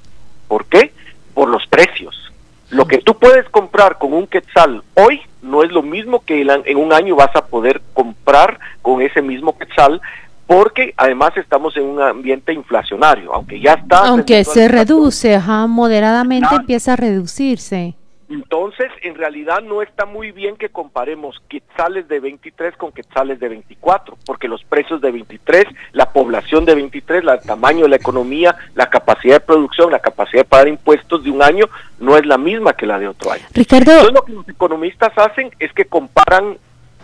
¿Por 0.47 0.67
qué? 0.67 0.93
Por 1.35 1.49
los 1.49 1.67
precios. 1.67 2.33
Lo 2.71 2.87
que 2.87 2.99
tú 2.99 3.19
puedes 3.19 3.49
comprar 3.51 3.99
con 3.99 4.15
un 4.15 4.27
quetzal 4.27 4.83
hoy 4.95 5.21
no 5.43 5.63
es 5.63 5.73
lo 5.73 5.83
mismo 5.83 6.25
que 6.25 6.41
en 6.41 6.77
un 6.77 6.93
año 6.93 7.17
vas 7.17 7.35
a 7.35 7.45
poder 7.47 7.83
comprar 7.93 8.59
con 8.81 9.03
ese 9.03 9.21
mismo 9.21 9.59
quetzal 9.59 10.01
porque 10.47 10.95
además 10.97 11.37
estamos 11.37 11.77
en 11.77 11.85
un 11.85 12.01
ambiente 12.01 12.53
inflacionario, 12.53 13.35
aunque 13.35 13.61
ya 13.61 13.73
está... 13.73 14.07
Aunque 14.07 14.45
se 14.45 14.69
reduce, 14.69 15.35
ajá, 15.35 15.67
moderadamente 15.67 16.55
empieza 16.55 16.93
a 16.93 16.97
reducirse. 16.97 17.95
Entonces, 18.33 18.91
en 19.03 19.15
realidad 19.15 19.61
no 19.61 19.83
está 19.83 20.07
muy 20.07 20.33
bien 20.33 20.57
que 20.57 20.71
comparemos 20.71 21.43
quetzales 21.51 22.09
de 22.09 22.19
23 22.19 22.77
con 22.77 22.91
quetzales 22.91 23.39
de 23.39 23.49
24, 23.49 24.17
porque 24.25 24.49
los 24.49 24.65
precios 24.65 25.03
de 25.03 25.11
23, 25.11 25.67
la 25.93 26.11
población 26.13 26.65
de 26.65 26.75
23, 26.75 27.25
el 27.25 27.41
tamaño 27.41 27.83
de 27.83 27.91
la 27.91 27.97
economía, 27.97 28.57
la 28.75 28.89
capacidad 28.89 29.35
de 29.35 29.41
producción, 29.41 29.93
la 29.93 29.99
capacidad 29.99 30.45
de 30.45 30.49
pagar 30.49 30.69
impuestos 30.69 31.23
de 31.23 31.31
un 31.31 31.43
año 31.43 31.67
no 32.01 32.17
es 32.17 32.25
la 32.25 32.39
misma 32.39 32.73
que 32.73 32.87
la 32.87 32.99
de 32.99 33.09
otro 33.09 33.33
año. 33.33 33.45
Ricardo. 33.53 33.93
Entonces, 33.93 34.15
lo 34.15 34.23
que 34.23 34.33
los 34.33 34.49
economistas 34.49 35.13
hacen 35.17 35.51
es 35.59 35.71
que 35.75 35.85
comparan 35.85 36.57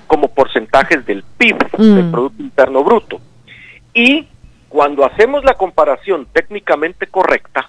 como 0.06 0.28
porcentajes 0.28 1.04
del 1.04 1.22
PIB, 1.36 1.56
mm. 1.76 1.94
del 1.94 2.10
Producto 2.10 2.42
Interno 2.42 2.82
Bruto. 2.82 3.20
Y 3.92 4.26
cuando 4.70 5.04
hacemos 5.04 5.44
la 5.44 5.54
comparación 5.54 6.26
técnicamente 6.32 7.06
correcta, 7.06 7.68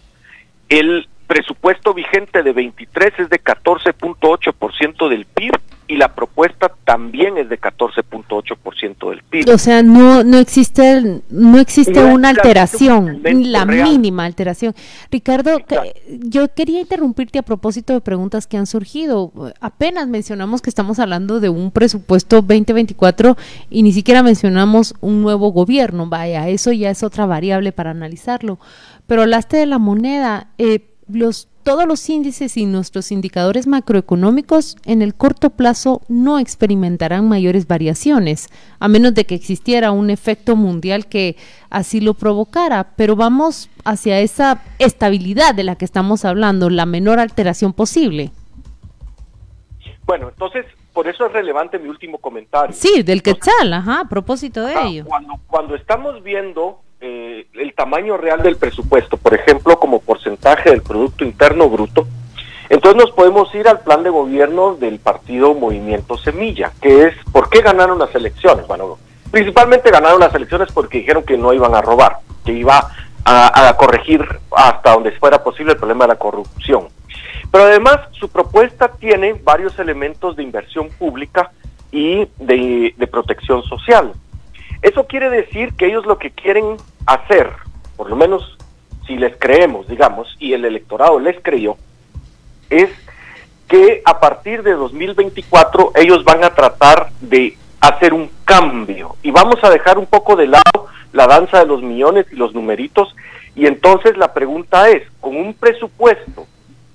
el 0.70 1.10
presupuesto 1.30 1.94
vigente 1.94 2.42
de 2.42 2.52
23 2.54 3.14
es 3.20 3.30
de 3.30 3.40
14.8% 3.40 5.10
del 5.10 5.26
PIB 5.26 5.54
y 5.88 5.98
la 5.98 6.16
propuesta 6.16 6.72
también 6.86 7.38
es 7.38 7.50
de 7.50 7.62
14.8% 7.62 9.10
del 9.12 9.22
PIB. 9.22 9.54
O 9.54 9.58
sea, 9.60 9.84
no 9.84 10.24
no 10.24 10.40
existe 10.40 11.22
no 11.30 11.60
existe 11.60 12.04
una 12.04 12.30
alteración, 12.30 13.22
la 13.24 13.66
mínima 13.66 14.26
alteración. 14.26 14.74
Ricardo, 15.12 15.60
yo 16.08 16.52
quería 16.54 16.80
interrumpirte 16.80 17.38
a 17.38 17.44
propósito 17.44 17.94
de 17.94 18.02
preguntas 18.02 18.48
que 18.48 18.58
han 18.58 18.66
surgido. 18.66 19.32
Apenas 19.62 20.08
mencionamos 20.08 20.64
que 20.64 20.72
estamos 20.72 20.98
hablando 20.98 21.40
de 21.40 21.50
un 21.50 21.70
presupuesto 21.70 22.38
2024 22.38 23.38
y 23.70 23.84
ni 23.84 23.94
siquiera 23.94 24.24
mencionamos 24.24 24.96
un 25.00 25.22
nuevo 25.22 25.52
gobierno. 25.52 26.08
Vaya, 26.08 26.50
eso 26.50 26.72
ya 26.72 26.90
es 26.90 27.04
otra 27.04 27.28
variable 27.28 27.72
para 27.72 27.92
analizarlo. 27.92 28.60
Pero 29.06 29.24
hablaste 29.24 29.58
de 29.58 29.66
la 29.68 29.78
moneda. 29.78 30.50
Eh, 30.58 30.89
los 31.12 31.48
todos 31.64 31.86
los 31.86 32.10
índices 32.10 32.58
y 32.58 32.66
nuestros 32.66 33.12
indicadores 33.12 33.68
macroeconómicos 33.68 34.78
en 34.86 35.04
el 35.04 35.14
corto 35.14 35.52
plazo 35.52 36.02
no 36.08 36.40
experimentarán 36.40 37.28
mayores 37.28 37.68
variaciones, 37.68 38.50
a 38.80 38.88
menos 38.88 39.14
de 39.14 39.26
que 39.26 39.36
existiera 39.36 39.92
un 39.92 40.10
efecto 40.10 40.56
mundial 40.56 41.06
que 41.06 41.36
así 41.70 42.02
lo 42.02 42.16
provocara, 42.16 42.96
pero 42.96 43.16
vamos 43.16 43.70
hacia 43.86 44.20
esa 44.20 44.64
estabilidad 44.80 45.54
de 45.54 45.64
la 45.64 45.76
que 45.76 45.86
estamos 45.86 46.26
hablando, 46.26 46.72
la 46.72 46.88
menor 46.88 47.20
alteración 47.20 47.74
posible. 47.74 48.32
Bueno, 50.06 50.30
entonces, 50.30 50.66
por 50.92 51.08
eso 51.08 51.28
es 51.28 51.34
relevante 51.34 51.78
mi 51.78 51.90
último 51.90 52.18
comentario. 52.18 52.76
Sí, 52.76 53.04
del 53.04 53.22
quetzal, 53.22 53.72
ajá, 53.74 54.00
a 54.00 54.10
propósito 54.10 54.66
de 54.66 54.74
ello. 54.88 55.06
Cuando, 55.06 55.36
cuando 55.46 55.76
estamos 55.76 56.24
viendo 56.24 56.82
eh, 57.02 57.48
el 57.54 57.74
tamaño 57.74 58.18
real 58.18 58.42
del 58.44 58.58
presupuesto, 58.58 59.18
por 59.18 59.34
ejemplo, 59.34 59.80
como 59.80 60.02
porcentaje 60.02 60.70
del 60.70 60.82
Producto 60.82 61.24
Interno 61.24 61.70
Bruto, 61.70 62.08
entonces 62.70 63.02
nos 63.02 63.12
podemos 63.12 63.54
ir 63.56 63.68
al 63.68 63.80
plan 63.80 64.04
de 64.04 64.10
gobierno 64.12 64.76
del 64.76 65.00
partido 65.00 65.56
Movimiento 65.56 66.18
Semilla, 66.18 66.72
que 66.82 67.08
es 67.08 67.16
¿por 67.32 67.50
qué 67.50 67.62
ganaron 67.62 67.98
las 67.98 68.14
elecciones? 68.14 68.68
Bueno, 68.68 68.98
principalmente 69.32 69.90
ganaron 69.90 70.20
las 70.20 70.34
elecciones 70.36 70.72
porque 70.72 71.00
dijeron 71.00 71.24
que 71.24 71.38
no 71.38 71.52
iban 71.52 71.74
a 71.74 71.82
robar, 71.82 72.20
que 72.46 72.54
iba 72.54 72.92
a, 73.26 73.70
a 73.70 73.78
corregir 73.78 74.24
hasta 74.52 74.94
donde 74.94 75.12
fuera 75.14 75.44
posible 75.44 75.74
el 75.74 75.80
problema 75.80 76.06
de 76.06 76.14
la 76.14 76.20
corrupción. 76.20 76.90
Pero 77.52 77.64
además 77.64 78.02
su 78.12 78.30
propuesta 78.30 78.90
tiene 79.00 79.34
varios 79.34 79.80
elementos 79.80 80.36
de 80.36 80.44
inversión 80.44 80.90
pública 80.90 81.52
y 81.92 82.28
de, 82.38 82.94
de 82.96 83.08
protección 83.08 83.64
social. 83.64 84.14
Eso 84.82 85.08
quiere 85.08 85.30
decir 85.30 85.74
que 85.74 85.88
ellos 85.88 86.06
lo 86.06 86.18
que 86.18 86.32
quieren 86.32 86.78
hacer, 87.06 87.52
por 87.98 88.10
lo 88.10 88.16
menos 88.16 88.58
si 89.06 89.18
les 89.18 89.36
creemos, 89.38 89.88
digamos, 89.88 90.36
y 90.40 90.54
el 90.54 90.66
electorado 90.66 91.20
les 91.20 91.42
creyó, 91.42 91.76
es 92.70 92.90
que 93.68 94.02
a 94.06 94.20
partir 94.20 94.64
de 94.64 94.74
2024 94.74 95.94
ellos 95.96 96.24
van 96.24 96.44
a 96.44 96.54
tratar 96.54 97.10
de 97.20 97.58
hacer 97.82 98.14
un 98.14 98.30
cambio. 98.46 99.16
Y 99.22 99.32
vamos 99.32 99.64
a 99.64 99.70
dejar 99.70 99.98
un 99.98 100.06
poco 100.06 100.36
de 100.36 100.48
lado 100.48 100.88
la 101.12 101.28
danza 101.28 101.60
de 101.60 101.66
los 101.66 101.82
millones 101.82 102.28
y 102.32 102.36
los 102.36 102.54
numeritos 102.54 103.16
y 103.56 103.66
entonces 103.66 104.18
la 104.18 104.34
pregunta 104.34 104.90
es, 104.90 105.04
con 105.20 105.36
un 105.36 105.54
presupuesto 105.54 106.48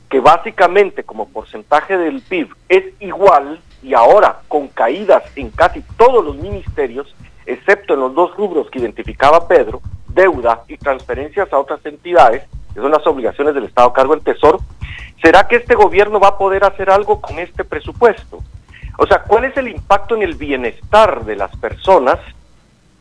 que 0.09 0.21
básicamente 0.21 1.05
como 1.05 1.29
porcentaje 1.29 1.99
del 1.99 2.23
PIB 2.23 2.49
es 2.69 2.85
igual 3.01 3.61
y 3.83 3.95
ahora 3.95 4.41
con 4.49 4.69
caídas 4.69 5.25
en 5.37 5.51
casi 5.51 5.83
todos 5.99 6.25
los 6.25 6.37
ministerios, 6.37 7.15
excepto 7.47 7.95
en 7.95 8.01
los 8.01 8.15
dos 8.15 8.37
rubros 8.37 8.71
que 8.71 8.79
identificaba 8.79 9.47
Pedro, 9.49 9.81
deuda 10.09 10.63
y 10.69 10.77
transferencias 10.77 11.53
a 11.53 11.59
otras 11.59 11.85
entidades, 11.85 12.45
que 12.73 12.81
son 12.81 12.91
las 12.91 13.07
obligaciones 13.07 13.55
del 13.55 13.65
Estado 13.65 13.89
a 13.89 13.93
cargo 13.93 14.15
del 14.15 14.25
Tesoro, 14.25 14.61
¿será 15.23 15.47
que 15.47 15.57
este 15.57 15.75
gobierno 15.75 16.21
va 16.21 16.29
a 16.29 16.39
poder 16.39 16.65
hacer 16.65 16.91
algo 16.91 17.21
con 17.21 17.39
este 17.39 17.65
presupuesto? 17.65 18.41
O 18.99 19.07
sea, 19.07 19.23
¿cuál 19.23 19.45
es 19.45 19.57
el 19.57 19.69
impacto 19.69 20.15
en 20.15 20.23
el 20.23 20.35
bienestar 20.35 21.25
de 21.25 21.37
las 21.37 21.55
personas 21.57 22.19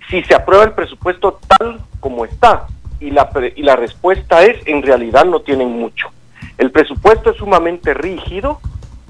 si 0.09 0.23
se 0.23 0.33
aprueba 0.33 0.63
el 0.63 0.73
presupuesto 0.73 1.39
tal 1.47 1.79
como 1.99 2.25
está? 2.25 2.67
Y 2.99 3.11
la, 3.11 3.29
y 3.55 3.63
la 3.63 3.75
respuesta 3.75 4.43
es, 4.43 4.65
en 4.65 4.81
realidad 4.81 5.25
no 5.25 5.41
tienen 5.41 5.69
mucho. 5.69 6.09
El 6.57 6.71
presupuesto 6.71 7.31
es 7.31 7.37
sumamente 7.37 7.93
rígido, 7.93 8.59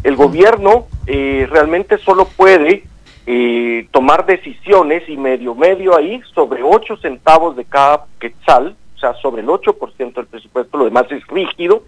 el 0.04 0.15
gobierno 0.15 0.88
eh, 1.08 1.48
realmente 1.50 1.98
solo 1.98 2.26
puede 2.26 2.86
eh, 3.25 3.88
tomar 3.91 4.25
decisiones 4.25 5.07
y 5.07 5.17
medio 5.17 5.55
medio 5.55 5.95
ahí 5.95 6.21
sobre 6.33 6.62
8 6.62 6.97
centavos 6.97 7.55
de 7.55 7.65
cada 7.65 8.05
quetzal, 8.19 8.75
o 8.95 8.99
sea, 8.99 9.13
sobre 9.15 9.41
el 9.41 9.47
8% 9.47 10.13
del 10.13 10.25
presupuesto, 10.25 10.77
lo 10.77 10.86
demás 10.86 11.05
es 11.09 11.25
rígido, 11.27 11.83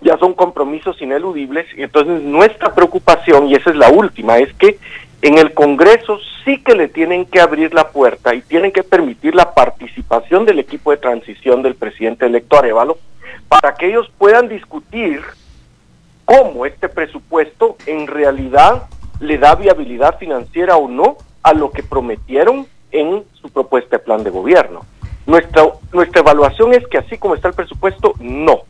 ya 0.00 0.16
son 0.18 0.34
compromisos 0.34 1.00
ineludibles, 1.02 1.66
y 1.76 1.82
entonces 1.82 2.22
nuestra 2.22 2.74
preocupación, 2.74 3.48
y 3.48 3.54
esa 3.54 3.70
es 3.70 3.76
la 3.76 3.90
última, 3.90 4.38
es 4.38 4.52
que 4.54 4.78
en 5.22 5.38
el 5.38 5.54
Congreso 5.54 6.18
sí 6.44 6.58
que 6.58 6.74
le 6.74 6.88
tienen 6.88 7.26
que 7.26 7.40
abrir 7.40 7.72
la 7.74 7.90
puerta 7.90 8.34
y 8.34 8.42
tienen 8.42 8.72
que 8.72 8.82
permitir 8.82 9.34
la 9.34 9.54
participación 9.54 10.44
del 10.44 10.58
equipo 10.58 10.90
de 10.90 10.96
transición 10.96 11.62
del 11.62 11.76
presidente 11.76 12.26
electo 12.26 12.58
Arevalo 12.58 12.98
para 13.48 13.74
que 13.74 13.86
ellos 13.86 14.10
puedan 14.18 14.48
discutir 14.48 15.22
cómo 16.24 16.66
este 16.66 16.88
presupuesto 16.88 17.76
en 17.86 18.08
realidad 18.08 18.88
le 19.22 19.38
da 19.38 19.54
viabilidad 19.54 20.18
financiera 20.18 20.76
o 20.76 20.88
no 20.88 21.16
a 21.42 21.54
lo 21.54 21.70
que 21.70 21.82
prometieron 21.82 22.66
en 22.90 23.24
su 23.40 23.48
propuesta 23.50 23.96
de 23.96 24.02
plan 24.02 24.22
de 24.24 24.30
gobierno. 24.30 24.84
Nuestra, 25.26 25.64
nuestra 25.92 26.20
evaluación 26.20 26.74
es 26.74 26.86
que 26.88 26.98
así 26.98 27.16
como 27.16 27.34
está 27.34 27.48
el 27.48 27.54
presupuesto, 27.54 28.14
no. 28.18 28.62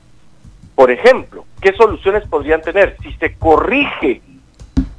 Por 0.74 0.90
ejemplo, 0.90 1.44
¿qué 1.60 1.72
soluciones 1.72 2.26
podrían 2.28 2.60
tener? 2.60 2.96
Si 3.02 3.12
se 3.14 3.34
corrige, 3.36 4.20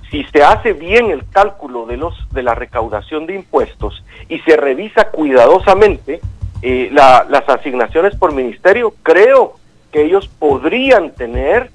si 0.09 0.23
se 0.25 0.43
hace 0.43 0.73
bien 0.73 1.11
el 1.11 1.27
cálculo 1.29 1.85
de, 1.85 1.97
los, 1.97 2.15
de 2.31 2.43
la 2.43 2.55
recaudación 2.55 3.27
de 3.27 3.35
impuestos 3.35 4.03
y 4.29 4.39
se 4.39 4.57
revisa 4.57 5.09
cuidadosamente 5.09 6.19
eh, 6.61 6.89
las 6.91 7.47
asignaciones 7.47 8.15
por 8.15 8.33
ministerio, 8.33 8.93
creo 9.03 9.55
que 9.91 10.03
ellos 10.03 10.27
podrían 10.27 11.11
tener 11.11 11.69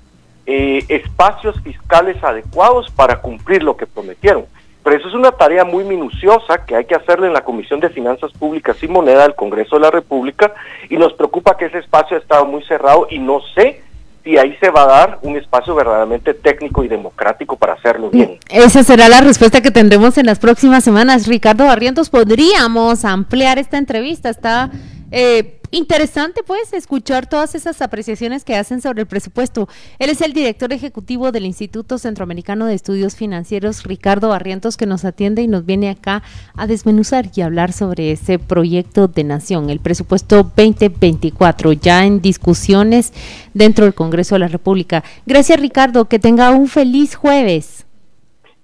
eh, 0.51 0.83
espacios 0.89 1.61
fiscales 1.61 2.17
adecuados 2.25 2.91
para 2.91 3.21
cumplir 3.21 3.63
lo 3.63 3.77
que 3.77 3.87
prometieron. 3.87 4.47
Pero 4.83 4.97
eso 4.97 5.09
es 5.09 5.13
una 5.13 5.31
tarea 5.31 5.63
muy 5.63 5.85
minuciosa 5.85 6.65
que 6.65 6.75
hay 6.75 6.87
que 6.87 6.95
hacerle 6.95 7.27
en 7.27 7.35
la 7.35 7.45
Comisión 7.45 7.81
de 7.81 7.91
Finanzas 7.91 8.33
Públicas 8.33 8.83
y 8.83 8.89
Moneda 8.89 9.25
del 9.25 9.35
Congreso 9.35 9.77
de 9.77 9.83
la 9.83 9.91
República 9.91 10.55
y 10.89 10.97
nos 10.97 11.13
preocupa 11.13 11.55
que 11.59 11.67
ese 11.67 11.77
espacio 11.77 12.17
ha 12.17 12.21
estado 12.21 12.47
muy 12.47 12.63
cerrado 12.63 13.07
y 13.11 13.19
no 13.19 13.43
sé 13.55 13.83
si 14.25 14.39
ahí 14.39 14.57
se 14.59 14.71
va 14.71 14.85
a 14.85 14.87
dar 14.87 15.19
un 15.21 15.37
espacio 15.37 15.75
verdaderamente 15.75 16.33
técnico 16.33 16.83
y 16.83 16.89
democrático 16.89 17.57
para 17.57 17.75
hacerlo 17.75 18.09
bien. 18.09 18.39
Esa 18.49 18.83
será 18.83 19.11
la 19.11 19.21
respuesta 19.21 19.61
que 19.61 19.71
tendremos 19.71 20.17
en 20.17 20.25
las 20.25 20.39
próximas 20.39 20.83
semanas. 20.83 21.27
Ricardo 21.27 21.67
Barrientos, 21.67 22.09
podríamos 22.09 23.05
ampliar 23.05 23.59
esta 23.59 23.77
entrevista. 23.77 24.31
Está 24.31 24.71
eh, 25.11 25.58
interesante, 25.71 26.43
pues, 26.43 26.73
escuchar 26.73 27.29
todas 27.29 27.55
esas 27.55 27.83
apreciaciones 27.83 28.45
que 28.45 28.57
hacen 28.57 28.81
sobre 28.81 29.03
el 29.03 29.07
presupuesto. 29.07 29.69
Él 29.99 30.11
es 30.11 30.21
el 30.21 30.33
director 30.33 30.73
ejecutivo 30.73 31.33
del 31.33 31.47
Instituto 31.47 31.99
Centroamericano 31.99 32.67
de 32.67 32.75
Estudios 32.75 33.17
Financieros, 33.17 33.85
Ricardo 33.85 34.29
Barrientos, 34.29 34.77
que 34.77 34.87
nos 34.87 35.05
atiende 35.05 35.43
y 35.43 35.49
nos 35.49 35.67
viene 35.67 35.91
acá 35.91 36.23
a 36.57 36.67
desmenuzar 36.67 37.27
y 37.35 37.43
hablar 37.43 37.73
sobre 37.73 38.13
ese 38.13 38.39
proyecto 38.39 39.09
de 39.09 39.25
nación, 39.25 39.71
el 39.71 39.81
presupuesto 39.81 40.43
2024, 40.43 41.73
ya 41.73 42.05
en 42.05 42.21
discusiones 42.21 43.13
dentro 43.55 43.85
del 43.85 43.95
Congreso 43.95 44.35
de 44.35 44.41
la 44.41 44.49
República. 44.49 45.05
Gracias, 45.27 45.61
Ricardo. 45.61 46.07
Que 46.07 46.19
tenga 46.19 46.51
un 46.51 46.69
feliz 46.69 47.15
jueves. 47.15 47.87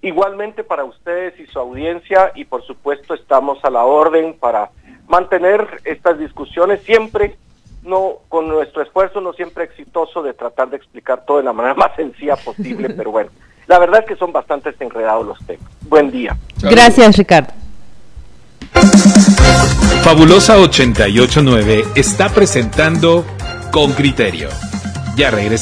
Igualmente 0.02 0.64
para 0.64 0.84
ustedes 0.84 1.38
y 1.40 1.46
su 1.46 1.58
audiencia, 1.58 2.32
y 2.34 2.44
por 2.44 2.62
supuesto 2.66 3.14
estamos 3.14 3.58
a 3.64 3.70
la 3.70 3.84
orden 3.84 4.34
para 4.38 4.70
mantener 5.08 5.66
estas 5.84 6.18
discusiones 6.18 6.82
siempre 6.82 7.36
no 7.82 8.14
con 8.28 8.48
nuestro 8.48 8.82
esfuerzo 8.82 9.20
no 9.20 9.32
siempre 9.34 9.64
exitoso 9.64 10.22
de 10.22 10.32
tratar 10.32 10.70
de 10.70 10.76
explicar 10.76 11.24
todo 11.26 11.38
de 11.38 11.44
la 11.44 11.52
manera 11.52 11.74
más 11.76 11.94
sencilla 11.96 12.36
posible, 12.36 12.90
pero 12.90 13.10
bueno, 13.10 13.30
la 13.66 13.78
verdad 13.78 14.00
es 14.00 14.06
que 14.06 14.16
son 14.16 14.32
bastante 14.32 14.74
enredados 14.80 15.26
los 15.26 15.38
temas. 15.46 15.70
Buen 15.82 16.10
día. 16.10 16.36
Gracias, 16.62 17.16
Ricardo. 17.16 17.52
Fabulosa 20.02 20.58
889 20.58 21.84
está 21.94 22.28
presentando 22.28 23.24
Con 23.70 23.92
Criterio. 23.92 24.48
Ya 25.16 25.30
regresamos. 25.30 25.52